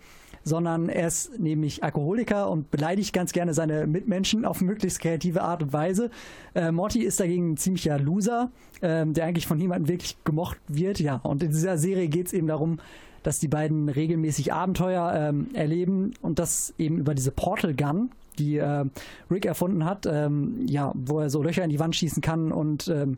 [0.46, 5.64] sondern er ist nämlich Alkoholiker und beleidigt ganz gerne seine Mitmenschen auf möglichst kreative Art
[5.64, 6.12] und Weise.
[6.54, 11.00] Äh, Morty ist dagegen ein ziemlicher Loser, ähm, der eigentlich von niemandem wirklich gemocht wird.
[11.00, 12.78] Ja, und in dieser Serie geht es eben darum,
[13.24, 18.58] dass die beiden regelmäßig Abenteuer ähm, erleben und das eben über diese Portal Gun, die
[18.58, 18.86] äh,
[19.32, 22.88] Rick erfunden hat, ähm, ja, wo er so Löcher in die Wand schießen kann und
[22.88, 23.18] ähm,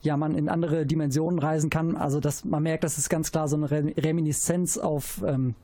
[0.00, 1.94] ja, man in andere Dimensionen reisen kann.
[1.94, 5.54] Also dass man merkt, das ist ganz klar so eine Re Reminiszenz auf ähm,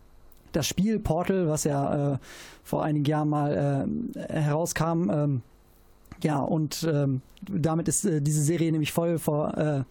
[0.53, 2.19] das Spiel Portal, was ja äh,
[2.65, 5.11] vor einigen Jahren mal äh, herauskam.
[5.11, 5.43] Ähm,
[6.23, 9.83] ja, und ähm, damit ist äh, diese Serie nämlich voll vor, äh,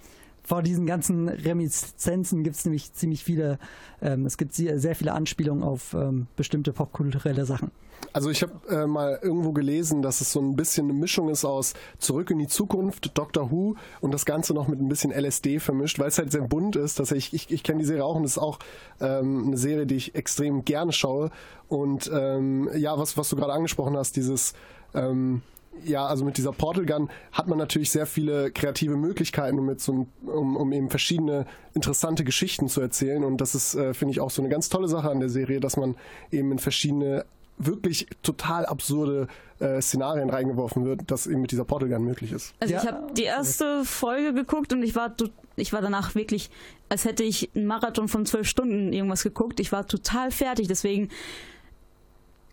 [0.50, 3.60] vor diesen ganzen Reminiszenzen gibt es nämlich ziemlich viele,
[4.02, 7.70] ähm, es gibt sehr, viele Anspielungen auf ähm, bestimmte popkulturelle Sachen.
[8.14, 11.46] Also ich habe äh, mal irgendwo gelesen, dass es so ein bisschen eine Mischung ist
[11.46, 15.60] aus Zurück in die Zukunft, Doctor Who und das Ganze noch mit ein bisschen LSD
[15.60, 16.96] vermischt, weil es halt sehr bunt ist.
[16.96, 18.58] Tatsächlich, ich, ich kenne die Serie auch und es ist auch
[19.02, 21.30] ähm, eine Serie, die ich extrem gerne schaue.
[21.68, 24.54] Und ähm, ja, was, was du gerade angesprochen hast, dieses
[24.96, 25.44] ähm,
[25.86, 29.82] ja, also mit dieser Portal Gun hat man natürlich sehr viele kreative Möglichkeiten, um, mit
[29.82, 33.24] so, um, um eben verschiedene interessante Geschichten zu erzählen.
[33.24, 35.60] Und das ist, äh, finde ich, auch so eine ganz tolle Sache an der Serie,
[35.60, 35.96] dass man
[36.32, 37.26] eben in verschiedene
[37.58, 39.28] wirklich total absurde
[39.60, 42.54] äh, Szenarien reingeworfen wird, das eben mit dieser Portal Gun möglich ist.
[42.60, 45.14] Also ich habe die erste Folge geguckt und ich war
[45.58, 46.50] ich war danach wirklich,
[46.88, 49.60] als hätte ich einen Marathon von zwölf Stunden irgendwas geguckt.
[49.60, 51.10] Ich war total fertig, deswegen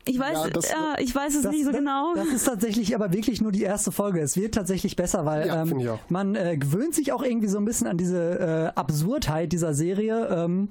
[0.08, 2.14] Ich weiß, Ja, das- ja, ich weiß es Das, nicht so das- genau.
[2.14, 4.20] Das ist tatsächlich aber wirklich nur die erste Folge.
[4.20, 7.64] Es wird tatsächlich besser, weil Ja, ähm, man äh, gewöhnt sich auch irgendwie so ein
[7.64, 10.28] bisschen an diese äh, Absurdheit dieser Serie.
[10.30, 10.68] Ähm,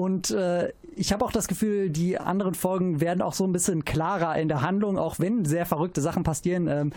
[0.00, 3.84] und äh, ich habe auch das Gefühl, die anderen Folgen werden auch so ein bisschen
[3.84, 6.68] klarer in der Handlung, auch wenn sehr verrückte Sachen passieren.
[6.68, 6.92] Ähm,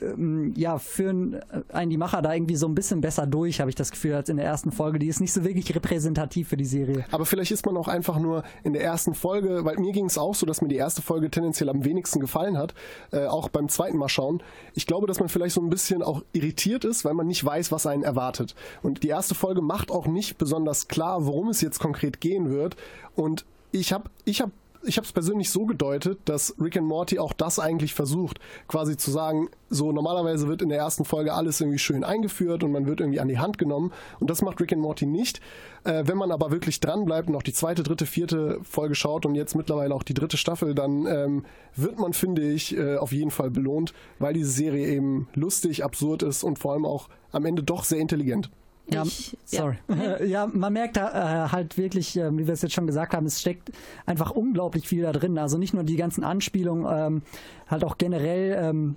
[0.00, 1.40] ähm, ja, führen
[1.72, 4.28] einen die Macher da irgendwie so ein bisschen besser durch, habe ich das Gefühl, als
[4.28, 4.98] in der ersten Folge.
[4.98, 7.04] Die ist nicht so wirklich repräsentativ für die Serie.
[7.10, 10.18] Aber vielleicht ist man auch einfach nur in der ersten Folge, weil mir ging es
[10.18, 12.74] auch so, dass mir die erste Folge tendenziell am wenigsten gefallen hat,
[13.12, 14.42] äh, auch beim zweiten Mal schauen.
[14.74, 17.72] Ich glaube, dass man vielleicht so ein bisschen auch irritiert ist, weil man nicht weiß,
[17.72, 18.54] was einen erwartet.
[18.82, 22.76] Und die erste Folge macht auch nicht besonders klar, worum es jetzt konkret gehen wird.
[23.14, 24.50] Und ich habe ich hab
[24.86, 28.38] ich es persönlich so gedeutet, dass Rick and Morty auch das eigentlich versucht,
[28.68, 32.72] quasi zu sagen, so normalerweise wird in der ersten Folge alles irgendwie schön eingeführt und
[32.72, 35.40] man wird irgendwie an die Hand genommen und das macht Rick and Morty nicht.
[35.84, 39.26] Äh, wenn man aber wirklich dran bleibt und auch die zweite, dritte, vierte Folge schaut
[39.26, 41.44] und jetzt mittlerweile auch die dritte Staffel, dann ähm,
[41.74, 46.22] wird man, finde ich, äh, auf jeden Fall belohnt, weil diese Serie eben lustig, absurd
[46.22, 48.50] ist und vor allem auch am Ende doch sehr intelligent.
[48.88, 49.76] Ja, Ich- sorry.
[50.26, 50.46] Ja.
[50.52, 53.40] man merkt da äh, halt wirklich, äh, wie wir es jetzt schon gesagt haben, es
[53.40, 53.70] steckt
[54.06, 55.36] einfach unglaublich viel da drin.
[55.38, 57.22] Also nicht nur die ganzen Anspielungen, ähm,
[57.66, 58.96] halt auch generell ähm,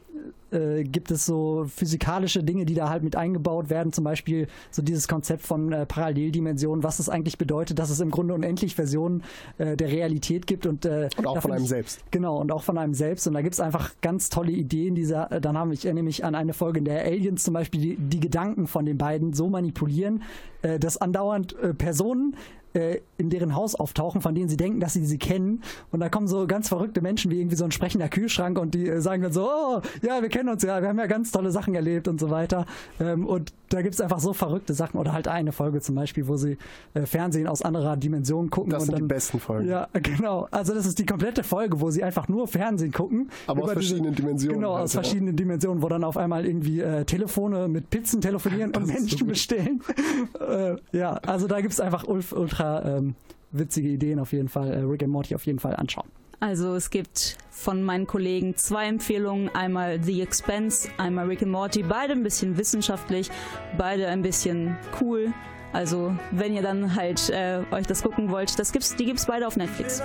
[0.52, 3.94] äh, gibt es so physikalische Dinge, die da halt mit eingebaut werden.
[3.94, 8.10] Zum Beispiel so dieses Konzept von äh, Paralleldimensionen, was es eigentlich bedeutet, dass es im
[8.12, 9.24] Grunde unendlich Versionen
[9.58, 12.00] äh, der Realität gibt und, äh, Und auch von einem ich- selbst.
[12.12, 13.28] Genau, und auch von einem selbst.
[13.28, 14.96] Und da gibt's einfach ganz tolle Ideen.
[14.96, 17.82] Dieser, äh, dann habe ich erinnere mich an eine Folge, in der Aliens zum Beispiel
[17.82, 20.24] die, die Gedanken von den beiden so manipulieren,
[20.62, 22.36] äh, dass andauernd Personen
[22.74, 25.62] äh, in deren Haus auftauchen, von denen sie denken, dass sie sie kennen.
[25.92, 28.88] Und da kommen so ganz verrückte Menschen wie irgendwie so ein sprechender Kühlschrank und die
[28.88, 31.52] äh, sagen dann so, oh, ja, wir kennen uns ja, wir haben ja ganz tolle
[31.52, 32.66] Sachen erlebt und so weiter.
[33.00, 34.98] Ähm, und da gibt's einfach so verrückte Sachen.
[35.00, 36.58] Oder halt eine Folge zum Beispiel, wo sie
[36.94, 38.72] äh, Fernsehen aus anderer Dimension gucken.
[38.72, 39.68] Das und sind dann, die besten Folgen.
[39.70, 40.48] Ja, genau.
[40.52, 43.30] Also das ist die komplette Folge, wo sie einfach nur Fernsehen gucken.
[43.48, 45.02] Aber aus Über diese- verschiedenen Dimensionen Genau, halt, aus ja.
[45.02, 48.94] verschiedenen Dimensionen, wo dann auf einmal irgendwie äh, Telefone mit Pizzen telefonieren und Das so
[48.94, 49.28] Menschen gut.
[49.30, 49.82] bestellen.
[50.40, 53.16] äh, ja, also da gibt's einfach ultra, ultra ähm,
[53.52, 54.72] witzige Ideen auf jeden Fall.
[54.72, 56.08] Äh, Rick and Morty auf jeden Fall anschauen.
[56.42, 59.50] Also es gibt von meinen Kollegen zwei Empfehlungen.
[59.54, 61.84] Einmal The Expense, einmal Rick and Morty.
[61.84, 63.30] Beide ein bisschen wissenschaftlich,
[63.78, 65.34] beide ein bisschen cool.
[65.74, 69.46] Also wenn ihr dann halt äh, euch das gucken wollt, das gibt's, die gibt's beide
[69.46, 70.02] auf Netflix.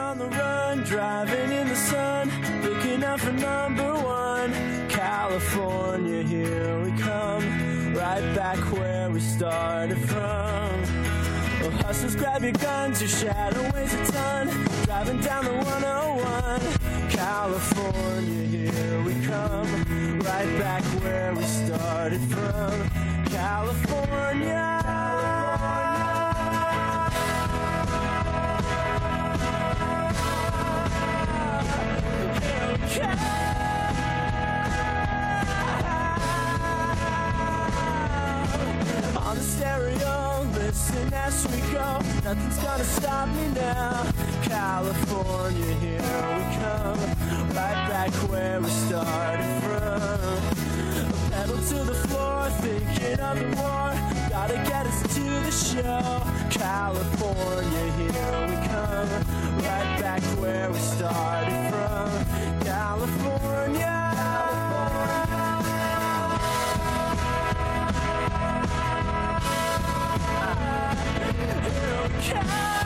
[4.89, 11.04] California, here we come, right back where we started from.
[11.73, 14.49] Hustlers, grab your guns, your shadow weighs a ton,
[14.85, 17.11] driving down the 101.
[17.11, 22.91] California, here we come, right back where we started from.
[23.27, 25.04] California.
[40.75, 42.01] Listen as we go.
[42.25, 44.07] Nothing's gonna stop me now.
[44.43, 46.99] California, here we come.
[47.59, 50.37] Right back where we started from.
[51.31, 53.87] Pedal to the floor, thinking of the war.
[54.31, 56.03] Gotta get us to the show.
[56.51, 59.09] California, here we come.
[59.69, 62.11] Right back where we started from.
[62.65, 63.94] California.
[72.25, 72.84] California,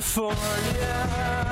[0.00, 1.43] California,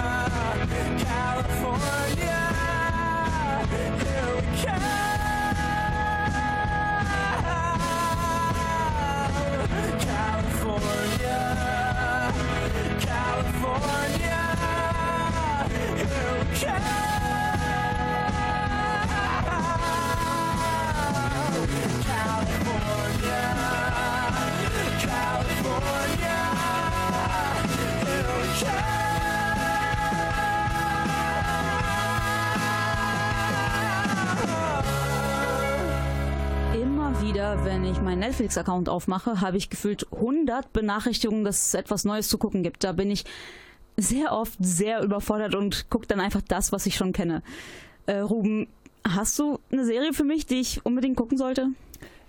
[38.42, 42.84] Netflix-Account aufmache, habe ich gefühlt 100 Benachrichtigungen, dass es etwas Neues zu gucken gibt.
[42.84, 43.24] Da bin ich
[43.96, 47.42] sehr oft sehr überfordert und gucke dann einfach das, was ich schon kenne.
[48.06, 48.66] Äh, Ruben,
[49.06, 51.68] hast du eine Serie für mich, die ich unbedingt gucken sollte?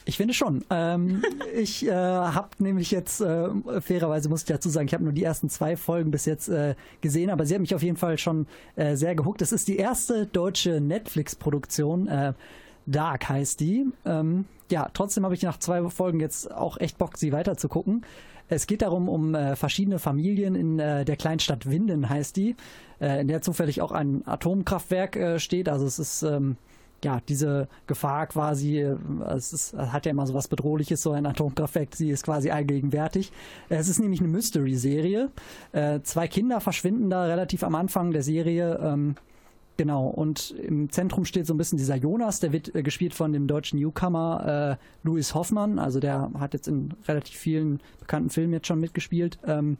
[0.05, 0.64] Ich finde schon.
[0.70, 1.24] Ähm,
[1.55, 3.49] ich äh, habe nämlich jetzt, äh,
[3.82, 6.76] fairerweise muss ich dazu sagen, ich habe nur die ersten zwei Folgen bis jetzt äh,
[7.01, 8.45] gesehen, aber sie hat mich auf jeden Fall schon
[8.76, 9.41] äh, sehr gehuckt.
[9.41, 12.07] Es ist die erste deutsche Netflix-Produktion.
[12.07, 12.34] Äh,
[12.86, 13.86] Dark heißt die.
[14.05, 17.69] Ähm, ja, trotzdem habe ich nach zwei Folgen jetzt auch echt Bock, sie weiter zu
[17.69, 18.03] gucken.
[18.47, 22.55] Es geht darum, um äh, verschiedene Familien in äh, der Kleinstadt Winden heißt die,
[22.99, 25.69] äh, in der zufällig auch ein Atomkraftwerk äh, steht.
[25.69, 26.57] Also es ist ähm,
[27.03, 28.97] ja diese Gefahr quasi, äh,
[29.30, 33.32] es ist, hat ja immer so was Bedrohliches, so ein Atomkraftwerk, sie ist quasi allgegenwärtig.
[33.69, 35.30] Äh, Es ist nämlich eine Mystery-Serie.
[36.03, 38.80] Zwei Kinder verschwinden da relativ am Anfang der Serie.
[38.82, 39.15] Ähm,
[39.76, 43.34] Genau, und im Zentrum steht so ein bisschen dieser Jonas, der wird äh, gespielt von
[43.34, 48.53] dem deutschen Newcomer äh, Louis Hoffmann, also der hat jetzt in relativ vielen bekannten Filmen
[48.53, 49.39] jetzt schon mitgespielt.
[49.47, 49.78] Ähm,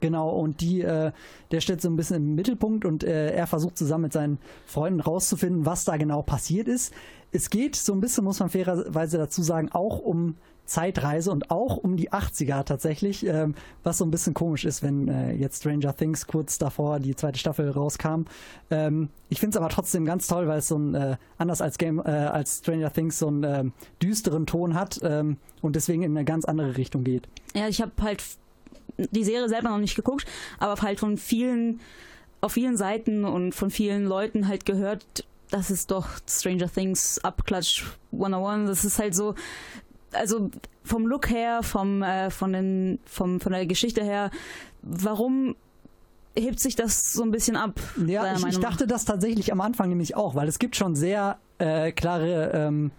[0.00, 1.12] genau, und die, äh,
[1.50, 5.00] der steht so ein bisschen im Mittelpunkt und äh, er versucht zusammen mit seinen Freunden
[5.00, 6.94] rauszufinden, was da genau passiert ist.
[7.30, 10.36] Es geht so ein bisschen, muss man fairerweise dazu sagen, auch um
[10.70, 15.08] Zeitreise und auch um die 80er tatsächlich, ähm, was so ein bisschen komisch ist, wenn
[15.08, 18.22] äh, jetzt Stranger Things kurz davor die zweite Staffel rauskam.
[18.70, 21.76] Ähm, ich finde es aber trotzdem ganz toll, weil es so ein, äh, anders als
[21.76, 26.16] Game, äh, als Stranger Things so einen ähm, düsteren Ton hat ähm, und deswegen in
[26.16, 27.28] eine ganz andere Richtung geht.
[27.54, 28.22] Ja, ich habe halt
[28.96, 30.24] die Serie selber noch nicht geguckt,
[30.60, 31.80] aber halt von vielen,
[32.40, 37.84] auf vielen Seiten und von vielen Leuten halt gehört, das ist doch Stranger Things Abklatsch
[38.12, 38.68] 101.
[38.68, 39.34] Das ist halt so,
[40.12, 40.50] also
[40.84, 44.30] vom Look her, vom, äh, von, den, vom, von der Geschichte her,
[44.82, 45.54] warum
[46.36, 47.80] hebt sich das so ein bisschen ab?
[48.06, 51.38] Ja, ich, ich dachte das tatsächlich am Anfang nämlich auch, weil es gibt schon sehr
[51.58, 52.90] äh, klare, ähm,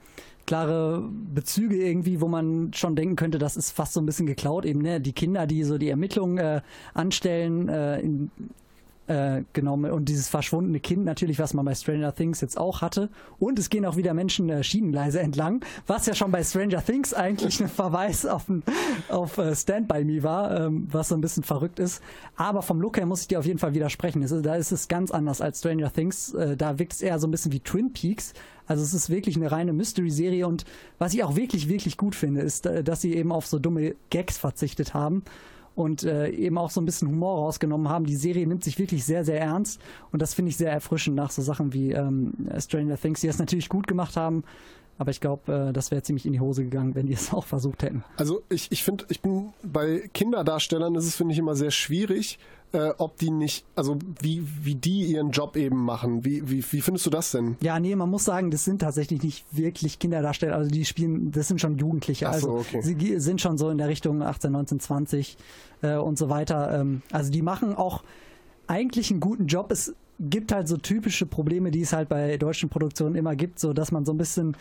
[0.46, 4.66] klare Bezüge irgendwie, wo man schon denken könnte, das ist fast so ein bisschen geklaut.
[4.66, 5.00] Eben ne?
[5.00, 6.62] die Kinder, die so die Ermittlungen äh,
[6.94, 8.32] anstellen, äh, in,
[9.12, 13.10] äh, genau, und dieses verschwundene Kind natürlich, was man bei Stranger Things jetzt auch hatte.
[13.40, 17.14] Und es gehen auch wieder Menschen äh, Schienengleise entlang, was ja schon bei Stranger Things
[17.14, 18.64] eigentlich ein Verweis auf, ein-
[19.10, 22.02] auf äh, Stand By Me war, ähm, was so ein bisschen verrückt ist.
[22.36, 24.22] Aber vom Look her muss ich dir auf jeden Fall widersprechen.
[24.24, 26.34] Es da ist es ganz anders als Stranger Things.
[26.34, 28.34] Äh, da wirkt es eher so ein bisschen wie Twin Peaks.
[28.68, 30.64] Also es ist wirklich eine reine Mystery-Serie und
[30.98, 33.96] was ich auch wirklich, wirklich gut finde, ist, äh, dass sie eben auf so dumme
[34.10, 35.24] Gags verzichtet haben
[35.76, 38.06] und äh, eben auch so ein bisschen Humor rausgenommen haben.
[38.06, 39.80] Die Serie nimmt sich wirklich sehr, sehr ernst
[40.12, 43.40] und das finde ich sehr erfrischend nach so Sachen wie ähm, Stranger Things, die es
[43.40, 44.44] natürlich gut gemacht haben,
[45.02, 47.46] aber ich glaube, äh, das wäre ziemlich in die Hose gegangen, wenn die es auch
[47.46, 48.04] versucht hätten.
[48.18, 52.38] Also ich, ich finde, ich bin bei Kinderdarstellern ist es, finde ich, immer sehr schwierig,
[52.74, 56.24] äh, ob die nicht, also wie, wie die ihren Job eben machen.
[56.24, 57.58] Wie, wie, wie findest du das denn?
[57.62, 61.48] Ja, nee, man muss sagen, das sind tatsächlich nicht wirklich Kinderdarsteller, also die spielen, das
[61.48, 62.82] sind schon Jugendliche, Ach so, also okay.
[62.82, 65.38] sie sind schon so in der Richtung 18, 19, 20
[65.82, 66.80] äh, und so weiter.
[66.80, 68.04] Ähm, also die machen auch
[68.68, 69.72] eigentlich einen guten Job.
[69.72, 73.74] Es gibt halt so typische Probleme, die es halt bei deutschen Produktionen immer gibt, so
[73.74, 74.56] dass man so ein bisschen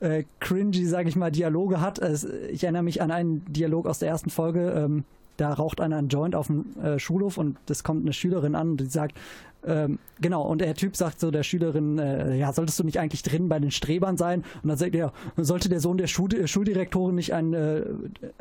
[0.00, 1.98] äh, cringy, sage ich mal, Dialoge hat.
[1.98, 4.70] Es, ich erinnere mich an einen Dialog aus der ersten Folge.
[4.70, 5.04] Ähm,
[5.38, 8.72] da raucht einer einen Joint auf dem äh, Schulhof und es kommt eine Schülerin an
[8.72, 9.16] und die sagt,
[9.66, 13.22] ähm, genau, und der Typ sagt so der Schülerin, äh, ja, solltest du nicht eigentlich
[13.22, 14.44] drin bei den Strebern sein?
[14.62, 17.82] Und dann sagt er, sollte der Sohn der Schul äh, Schuldirektorin nicht ein, äh,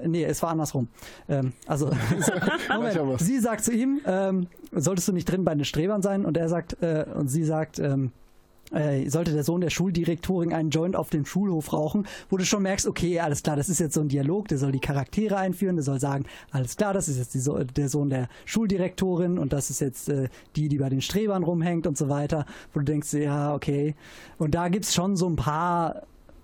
[0.05, 0.89] nee, es war andersrum.
[1.27, 1.91] Ähm, also,
[2.69, 6.23] Moment, sie sagt zu ihm, ähm, solltest du nicht drin bei den Strebern sein?
[6.23, 8.11] Und er sagt, äh, und sie sagt, ähm,
[8.71, 12.63] äh, sollte der Sohn der Schuldirektorin einen Joint auf dem Schulhof rauchen, wo du schon
[12.63, 15.75] merkst, okay, alles klar, das ist jetzt so ein Dialog, der soll die Charaktere einführen,
[15.75, 19.69] der soll sagen, alles klar, das ist jetzt so der Sohn der Schuldirektorin und das
[19.69, 23.13] ist jetzt äh, die, die bei den Strebern rumhängt und so weiter, wo du denkst,
[23.13, 23.95] ja, okay.
[24.37, 26.03] Und da gibt's schon so ein paar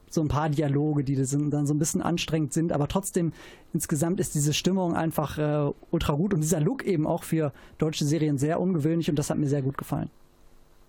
[0.09, 3.33] so ein paar Dialoge, die dann so ein bisschen anstrengend sind, aber trotzdem
[3.73, 8.05] insgesamt ist diese Stimmung einfach äh, ultra gut und dieser Look eben auch für deutsche
[8.05, 10.11] Serien sehr ungewöhnlich und das hat mir sehr gut gefallen.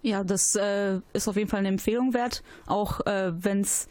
[0.05, 2.42] Ja, das äh, ist auf jeden Fall eine Empfehlung wert.
[2.66, 3.88] Auch äh, wenn's,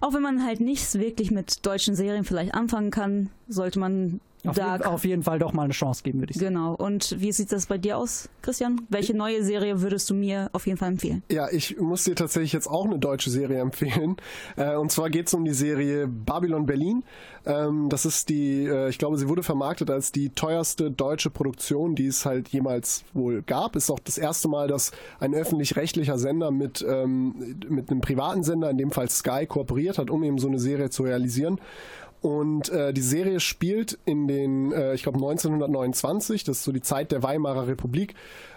[0.00, 4.56] auch wenn man halt nichts wirklich mit deutschen Serien vielleicht anfangen kann, sollte man Auf,
[4.56, 6.54] jeden, auf jeden Fall doch mal eine Chance geben, würde ich sagen.
[6.54, 6.74] Genau.
[6.74, 8.80] Und wie sieht das bei dir aus, Christian?
[8.88, 11.22] Welche neue Serie würdest du mir auf jeden Fall empfehlen?
[11.30, 14.16] Ja, ich muss dir tatsächlich jetzt auch eine deutsche Serie empfehlen.
[14.56, 17.04] Äh, und zwar geht es um die Serie Babylon Berlin.
[17.46, 21.94] Ähm, das ist die, äh, ich glaube, sie wurde vermarktet als die teuerste deutsche Produktion,
[21.94, 23.76] die es halt jemals wohl gab.
[23.76, 28.70] Ist auch das erste Mal, dass ein öffentlich-rechtlicher Sender mit, ähm, mit einem privaten Sender,
[28.70, 31.58] in dem Fall Sky, kooperiert hat, um eben so eine Serie zu realisieren.
[32.20, 36.80] Und äh, die Serie spielt in den, äh, ich glaube 1929, das ist so die
[36.80, 38.14] Zeit der Weimarer Republik.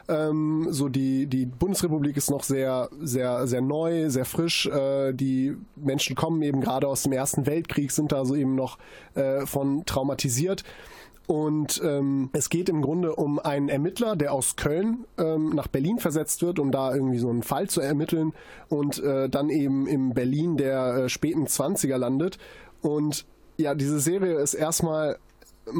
[0.07, 4.66] Ähm, so die, die Bundesrepublik ist noch sehr, sehr, sehr neu, sehr frisch.
[4.66, 8.80] Äh, die Menschen kommen eben gerade aus dem Ersten Weltkrieg, sind da so eben noch
[9.14, 10.64] äh, von traumatisiert.
[11.28, 15.99] Und ähm, es geht im Grunde um einen Ermittler, der aus Köln ähm, nach Berlin
[15.99, 18.34] versetzt wird, um da irgendwie so einen Fall zu ermitteln
[18.70, 22.38] und äh, dann eben im Berlin der äh, späten 20er landet.
[22.82, 23.26] Und
[23.62, 25.18] ja, diese Serie ist erstmal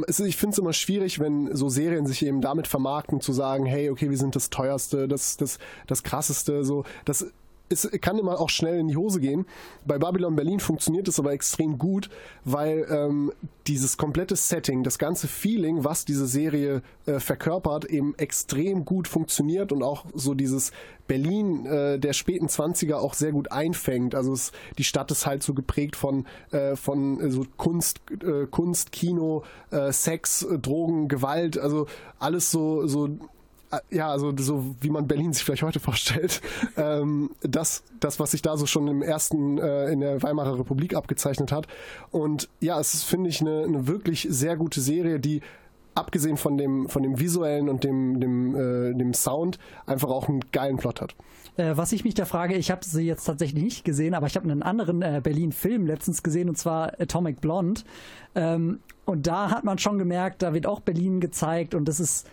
[0.08, 3.90] ich finde es immer schwierig, wenn so Serien sich eben damit vermarkten, zu sagen, hey,
[3.90, 5.58] okay, wir sind das teuerste, das, das,
[5.88, 6.86] das krasseste, so.
[7.04, 7.26] Das
[7.72, 9.46] es kann immer auch schnell in die Hose gehen.
[9.86, 12.10] Bei Babylon Berlin funktioniert es aber extrem gut,
[12.46, 13.32] weil ähm,
[13.68, 19.72] dieses komplette Setting, das ganze Feeling, was diese Serie äh, verkörpert, eben extrem gut funktioniert
[19.72, 20.72] und auch so dieses
[21.08, 24.16] Berlin äh, der späten 20er auch sehr gut einfängt.
[24.16, 28.92] Also es, die Stadt ist halt so geprägt von, äh, von so Kunst, äh, Kunst,
[28.92, 31.88] Kino, äh, Sex, äh, Drogen, Gewalt, also
[32.20, 33.10] alles so, so
[33.90, 36.42] ja, also so wie man Berlin sich vielleicht heute vorstellt,
[36.78, 40.96] ähm, das, das, was sich da so schon im ersten, äh, in der Weimarer Republik
[40.96, 41.68] abgezeichnet hat.
[42.12, 45.42] Und ja, es ist, finde ich, eine, eine wirklich sehr gute Serie, die
[45.94, 50.42] abgesehen von dem, von dem visuellen und dem, dem, äh, dem Sound einfach auch einen
[50.52, 51.16] geilen Plot hat.
[51.58, 54.36] Äh, was ich mich da frage, ich habe sie jetzt tatsächlich nicht gesehen, aber ich
[54.36, 57.82] habe einen anderen äh, Berlin-Film letztens gesehen und zwar Atomic Blonde.
[58.36, 62.28] Ähm, und da hat man schon gemerkt, da wird auch Berlin gezeigt und das ist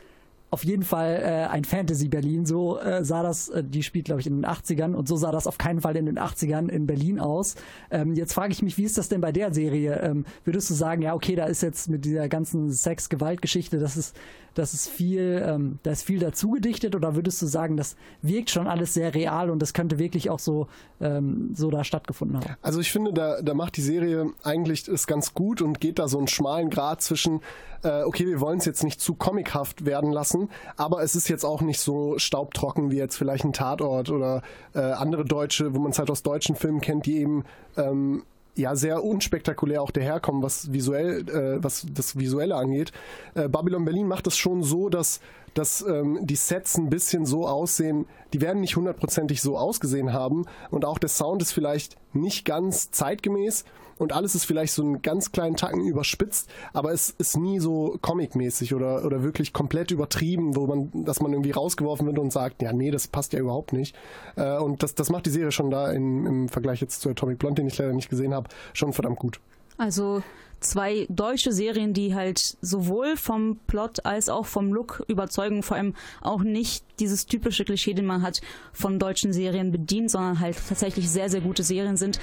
[0.50, 2.46] auf jeden Fall äh, ein Fantasy Berlin.
[2.46, 5.30] So äh, sah das, äh, die spielt glaube ich in den 80ern und so sah
[5.30, 7.56] das auf keinen Fall in den 80ern in Berlin aus.
[7.90, 10.00] Ähm, jetzt frage ich mich, wie ist das denn bei der Serie?
[10.00, 14.16] Ähm, würdest du sagen, ja okay, da ist jetzt mit dieser ganzen Sex-Gewalt-Geschichte, das ist
[14.58, 18.50] das ist viel, ähm, da ist viel dazu gedichtet oder würdest du sagen, das wirkt
[18.50, 20.66] schon alles sehr real und das könnte wirklich auch so,
[21.00, 22.56] ähm, so da stattgefunden haben?
[22.60, 26.08] Also ich finde, da, da macht die Serie eigentlich es ganz gut und geht da
[26.08, 27.40] so einen schmalen Grad zwischen,
[27.84, 30.37] äh, okay, wir wollen es jetzt nicht zu comichaft werden lassen,
[30.76, 34.42] aber es ist jetzt auch nicht so staubtrocken wie jetzt vielleicht ein Tatort oder
[34.74, 37.44] äh, andere deutsche, wo man es halt aus deutschen Filmen kennt, die eben
[37.76, 38.22] ähm,
[38.58, 42.92] ja sehr unspektakulär auch daherkommen, was visuell, äh, was das Visuelle angeht.
[43.34, 45.20] Äh, Babylon Berlin macht es schon so, dass,
[45.54, 50.44] dass ähm, die Sets ein bisschen so aussehen, die werden nicht hundertprozentig so ausgesehen haben.
[50.70, 53.64] Und auch der Sound ist vielleicht nicht ganz zeitgemäß
[53.98, 57.98] und alles ist vielleicht so einen ganz kleinen Tacken überspitzt, aber es ist nie so
[58.00, 62.62] comic-mäßig oder, oder wirklich komplett übertrieben, wo man, dass man irgendwie rausgeworfen wird und sagt,
[62.62, 63.94] ja, nee, das passt ja überhaupt nicht.
[64.36, 67.38] Äh, und das, das macht die Serie schon da in, im Vergleich jetzt zu Atomic
[67.38, 69.40] Blonde, den ich leider nicht gesehen habe, schon verdammt gut.
[69.76, 70.22] Also
[70.60, 75.94] zwei deutsche Serien, die halt sowohl vom Plot als auch vom Look überzeugen, vor allem
[76.20, 78.40] auch nicht dieses typische Klischee, den man hat
[78.72, 82.18] von deutschen Serien bedient, sondern halt tatsächlich sehr, sehr gute Serien sind.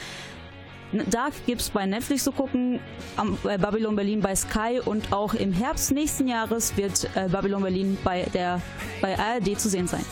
[0.92, 2.80] Dark gibt es bei Netflix zu gucken,
[3.18, 7.64] am, bei Babylon Berlin bei Sky und auch im Herbst nächsten Jahres wird äh, Babylon
[7.64, 8.62] Berlin bei der
[9.02, 10.06] bei ARD zu sehen sein.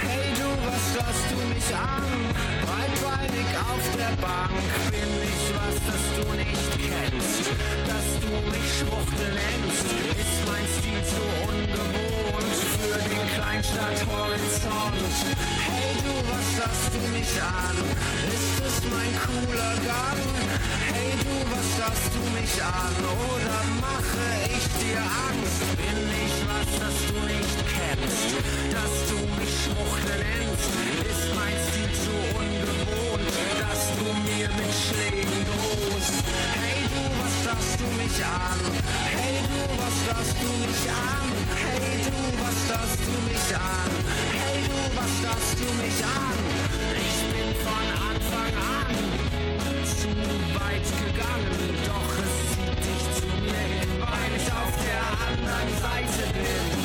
[0.00, 2.02] Hey du, was schaust du mich an?
[2.64, 4.50] Breitbeinig auf der Bank
[4.90, 7.44] bin ich was, das du nicht kennst.
[7.88, 9.86] Dass du mich Schwuchtel nennst,
[10.20, 15.02] ist mein Stil zu ungewohnt für den Kleinstadthorizont.
[16.54, 17.76] Hey du, mich an?
[18.30, 20.22] Ist es mein cooler Gang?
[20.86, 22.94] Hey du, was schaust du mich an?
[23.02, 25.66] Oder mache ich dir Angst?
[25.74, 28.38] Bin ich was, das du nicht kennst?
[28.70, 30.70] Dass du mich Schwuchtel nennst,
[31.10, 36.22] ist mein Stil zu ungewohnt, dass du mir mit Schlägen drohst.
[36.54, 38.62] Hey du, was schaust du mich an?
[39.10, 41.26] Hey du, was schaust du mich an?
[41.58, 43.90] Hey du, was schaust du mich an?
[44.30, 44.43] Hey
[44.96, 46.38] was schaust du mich an?
[47.08, 48.94] Ich bin von Anfang an
[50.00, 50.08] zu
[50.58, 56.22] weit gegangen, doch es zieht dich zu mir hin, weil ich auf der anderen Seite.
[56.32, 56.83] Bin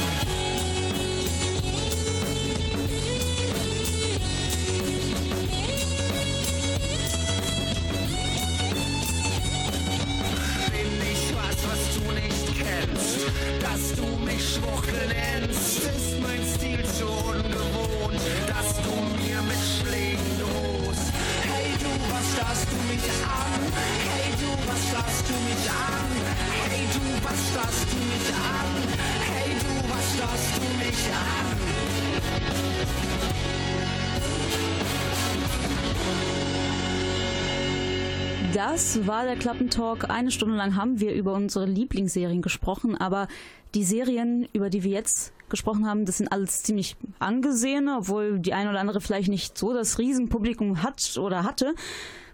[38.59, 40.09] Das war der Klappentalk.
[40.09, 43.29] Eine Stunde lang haben wir über unsere Lieblingsserien gesprochen, aber
[43.73, 48.53] die Serien, über die wir jetzt gesprochen haben, das sind alles ziemlich angesehene, obwohl die
[48.53, 51.73] eine oder andere vielleicht nicht so das Riesenpublikum hat oder hatte.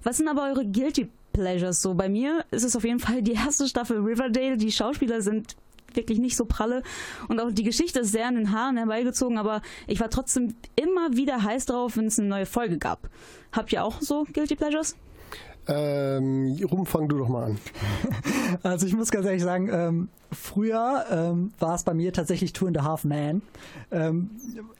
[0.02, 1.94] Was sind aber eure Guilty Pleasures so?
[1.94, 4.58] Bei mir ist es auf jeden Fall die erste Staffel Riverdale.
[4.58, 5.56] Die Schauspieler sind
[5.94, 6.82] wirklich nicht so pralle
[7.28, 11.16] und auch die Geschichte ist sehr an den Haaren herbeigezogen, aber ich war trotzdem immer
[11.16, 13.12] wieder heiß drauf, wenn es eine neue Folge gab.
[13.52, 14.96] Habt ihr auch so Guilty Pleasures?
[15.68, 17.58] Ähm, Ruben, fang du doch mal an.
[18.64, 22.68] Also ich muss ganz ehrlich sagen, ähm, früher ähm, war es bei mir tatsächlich Two
[22.68, 23.42] and a Half Man.
[23.92, 24.30] Ähm,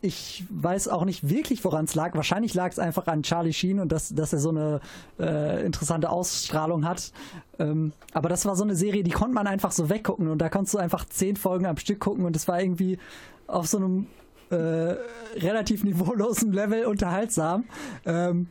[0.02, 2.16] ich weiß auch nicht wirklich, woran es lag.
[2.16, 4.80] Wahrscheinlich lag es einfach an Charlie Sheen und dass, dass er so eine
[5.20, 7.12] äh, interessante Ausstrahlung hat.
[7.60, 10.50] Ähm, aber das war so eine Serie, die konnte man einfach so weggucken und da
[10.50, 13.00] konntest du einfach zehn Folgen am Stück gucken und es war irgendwie
[13.48, 14.08] auf so einem
[14.52, 14.96] äh,
[15.38, 17.66] relativ niveaulosen Level unterhaltsam.
[18.06, 18.48] Ähm,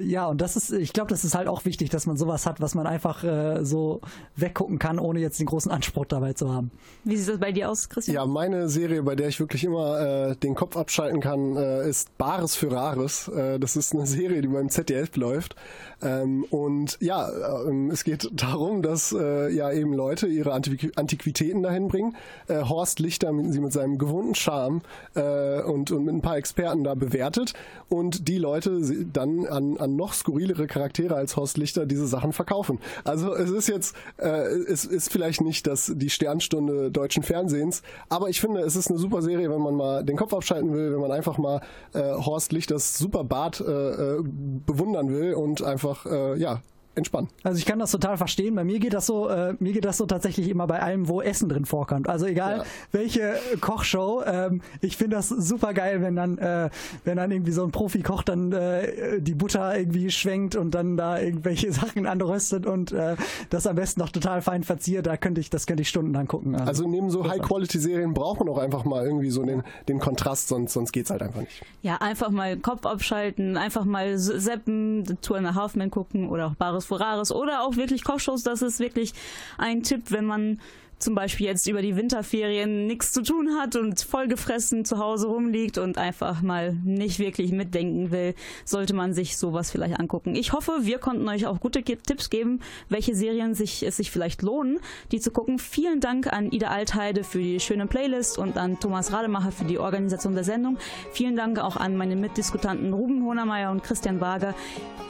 [0.00, 2.60] ja, und das ist, ich glaube, das ist halt auch wichtig, dass man sowas hat,
[2.60, 4.00] was man einfach äh, so
[4.36, 6.70] weggucken kann, ohne jetzt den großen Anspruch dabei zu haben.
[7.04, 8.14] Wie sieht das bei dir aus, Christian?
[8.14, 12.16] Ja, meine Serie, bei der ich wirklich immer äh, den Kopf abschalten kann, äh, ist
[12.16, 13.28] Bares für Rares.
[13.28, 15.56] Äh, das ist eine Serie, die beim ZDF läuft.
[16.02, 21.62] Ähm, und ja, äh, es geht darum, dass äh, ja eben Leute ihre Antiqu Antiquitäten
[21.62, 22.16] dahin bringen.
[22.48, 24.82] Äh, Horst Lichter mit, sie mit seinem gewohnten Charme
[25.14, 27.54] äh, und, und mit ein paar Experten da bewertet
[27.88, 28.80] und die Leute
[29.12, 32.78] dann an, an noch skurrilere Charaktere als Horst Lichter diese Sachen verkaufen.
[33.04, 38.28] Also es ist jetzt, äh, es ist vielleicht nicht das, die Sternstunde deutschen Fernsehens, aber
[38.28, 41.00] ich finde, es ist eine super Serie, wenn man mal den Kopf abschalten will, wenn
[41.00, 41.60] man einfach mal
[41.92, 46.62] äh, Horst Lichters super Bart äh, äh, bewundern will und einfach, äh, ja,
[46.94, 47.28] entspannen.
[47.42, 48.54] Also ich kann das total verstehen.
[48.54, 51.22] Bei mir geht das so, äh, mir geht das so tatsächlich immer bei allem, wo
[51.22, 52.08] Essen drin vorkommt.
[52.08, 52.64] Also egal Ja.
[52.92, 56.68] welche Kochshow, ähm, ich finde das super geil, wenn dann, äh,
[57.04, 61.18] wenn dann irgendwie so ein Profi-Koch dann äh, die Butter irgendwie schwenkt und dann da
[61.18, 63.16] irgendwelche Sachen anröstet und äh,
[63.50, 65.06] das am besten noch total fein verziert.
[65.06, 66.54] Da könnte ich, das könnte ich stundenlang gucken.
[66.56, 70.72] Also neben so High-Quality-Serien braucht man auch einfach mal irgendwie so den, den Kontrast, sonst,
[70.74, 71.62] sonst geht's halt einfach nicht.
[71.82, 76.28] Ja, einfach mal Kopf abschalten, einfach mal seppen, The Two and a Half Men gucken
[76.28, 78.42] oder auch Bares für Rares oder auch wirklich Kochshows.
[78.42, 79.12] Das ist wirklich
[79.58, 80.60] ein Tipp, wenn man
[81.02, 85.78] zum Beispiel jetzt über die Winterferien nichts zu tun hat und vollgefressen zu Hause rumliegt
[85.78, 88.34] und einfach mal nicht wirklich mitdenken will,
[88.64, 90.34] sollte man sich sowas vielleicht angucken.
[90.34, 94.42] Ich hoffe, wir konnten euch auch gute Tipps geben, welche Serien sich, es sich vielleicht
[94.42, 94.78] lohnen,
[95.10, 95.58] die zu gucken.
[95.58, 99.78] Vielen Dank an Ida Altheide für die schöne Playlist und an Thomas Rademacher für die
[99.78, 100.78] Organisation der Sendung.
[101.12, 104.54] Vielen Dank auch an meine Mitdiskutanten Ruben Honermeier und Christian Wager.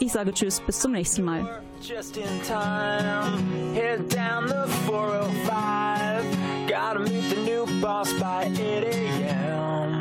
[0.00, 1.62] Ich sage Tschüss, bis zum nächsten Mal.
[1.82, 6.68] Just in time, head down the 405.
[6.68, 10.00] Gotta meet the new boss by 8 a.m.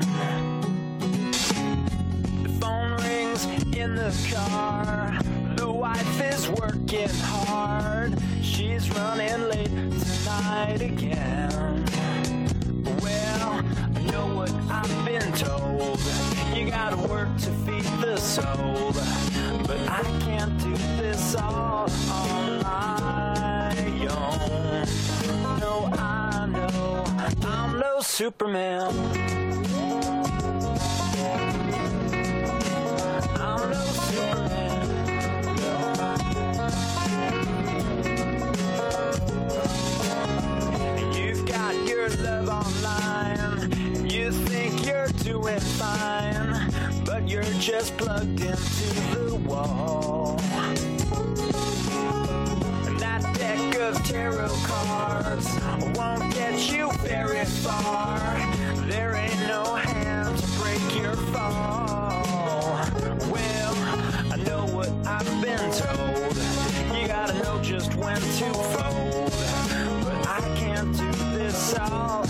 [2.44, 5.18] The phone rings in the car.
[5.56, 8.16] The wife is working hard.
[8.44, 11.84] She's running late tonight again.
[13.02, 13.66] Well,
[13.96, 16.00] I know what I've been told.
[16.72, 18.94] Gotta work to feed the soul.
[19.68, 23.76] But I can't do this all on my
[24.08, 24.88] own.
[25.60, 27.04] No, I know
[27.46, 28.94] I'm no Superman.
[33.36, 34.88] I'm no Superman.
[41.14, 43.31] You've got your love online.
[45.24, 46.72] Doing fine,
[47.06, 50.40] but you're just plugged into the wall.
[52.86, 55.48] And that deck of tarot cards
[55.98, 58.20] won't get you very far.
[58.88, 62.24] There ain't no hand to break your fall.
[63.32, 63.76] Well,
[64.32, 66.36] I know what I've been told.
[67.00, 69.34] You gotta know just when to fold.
[70.04, 72.26] But I can't do this all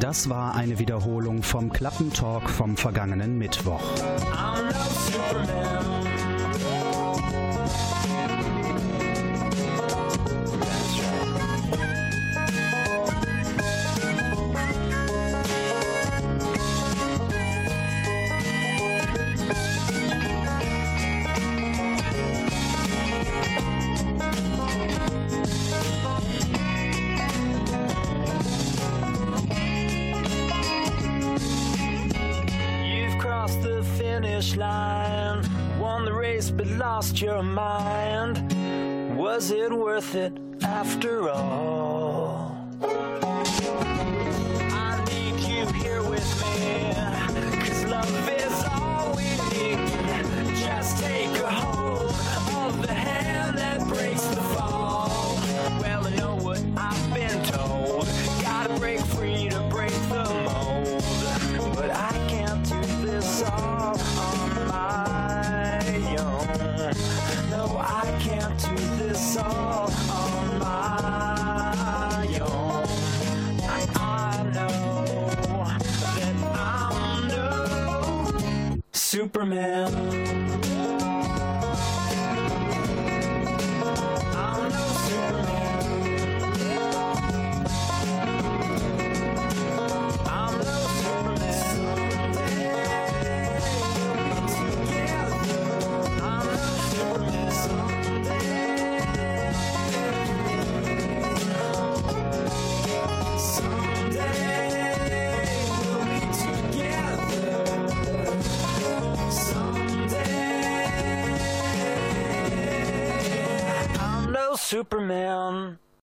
[0.00, 3.82] Das war eine Wiederholung vom Klappentalk vom vergangenen Mittwoch.
[4.32, 4.78] I'm no
[5.10, 6.11] Superman.
[37.02, 38.36] Lost your mind.
[39.16, 40.32] Was it worth it
[40.62, 41.91] after all?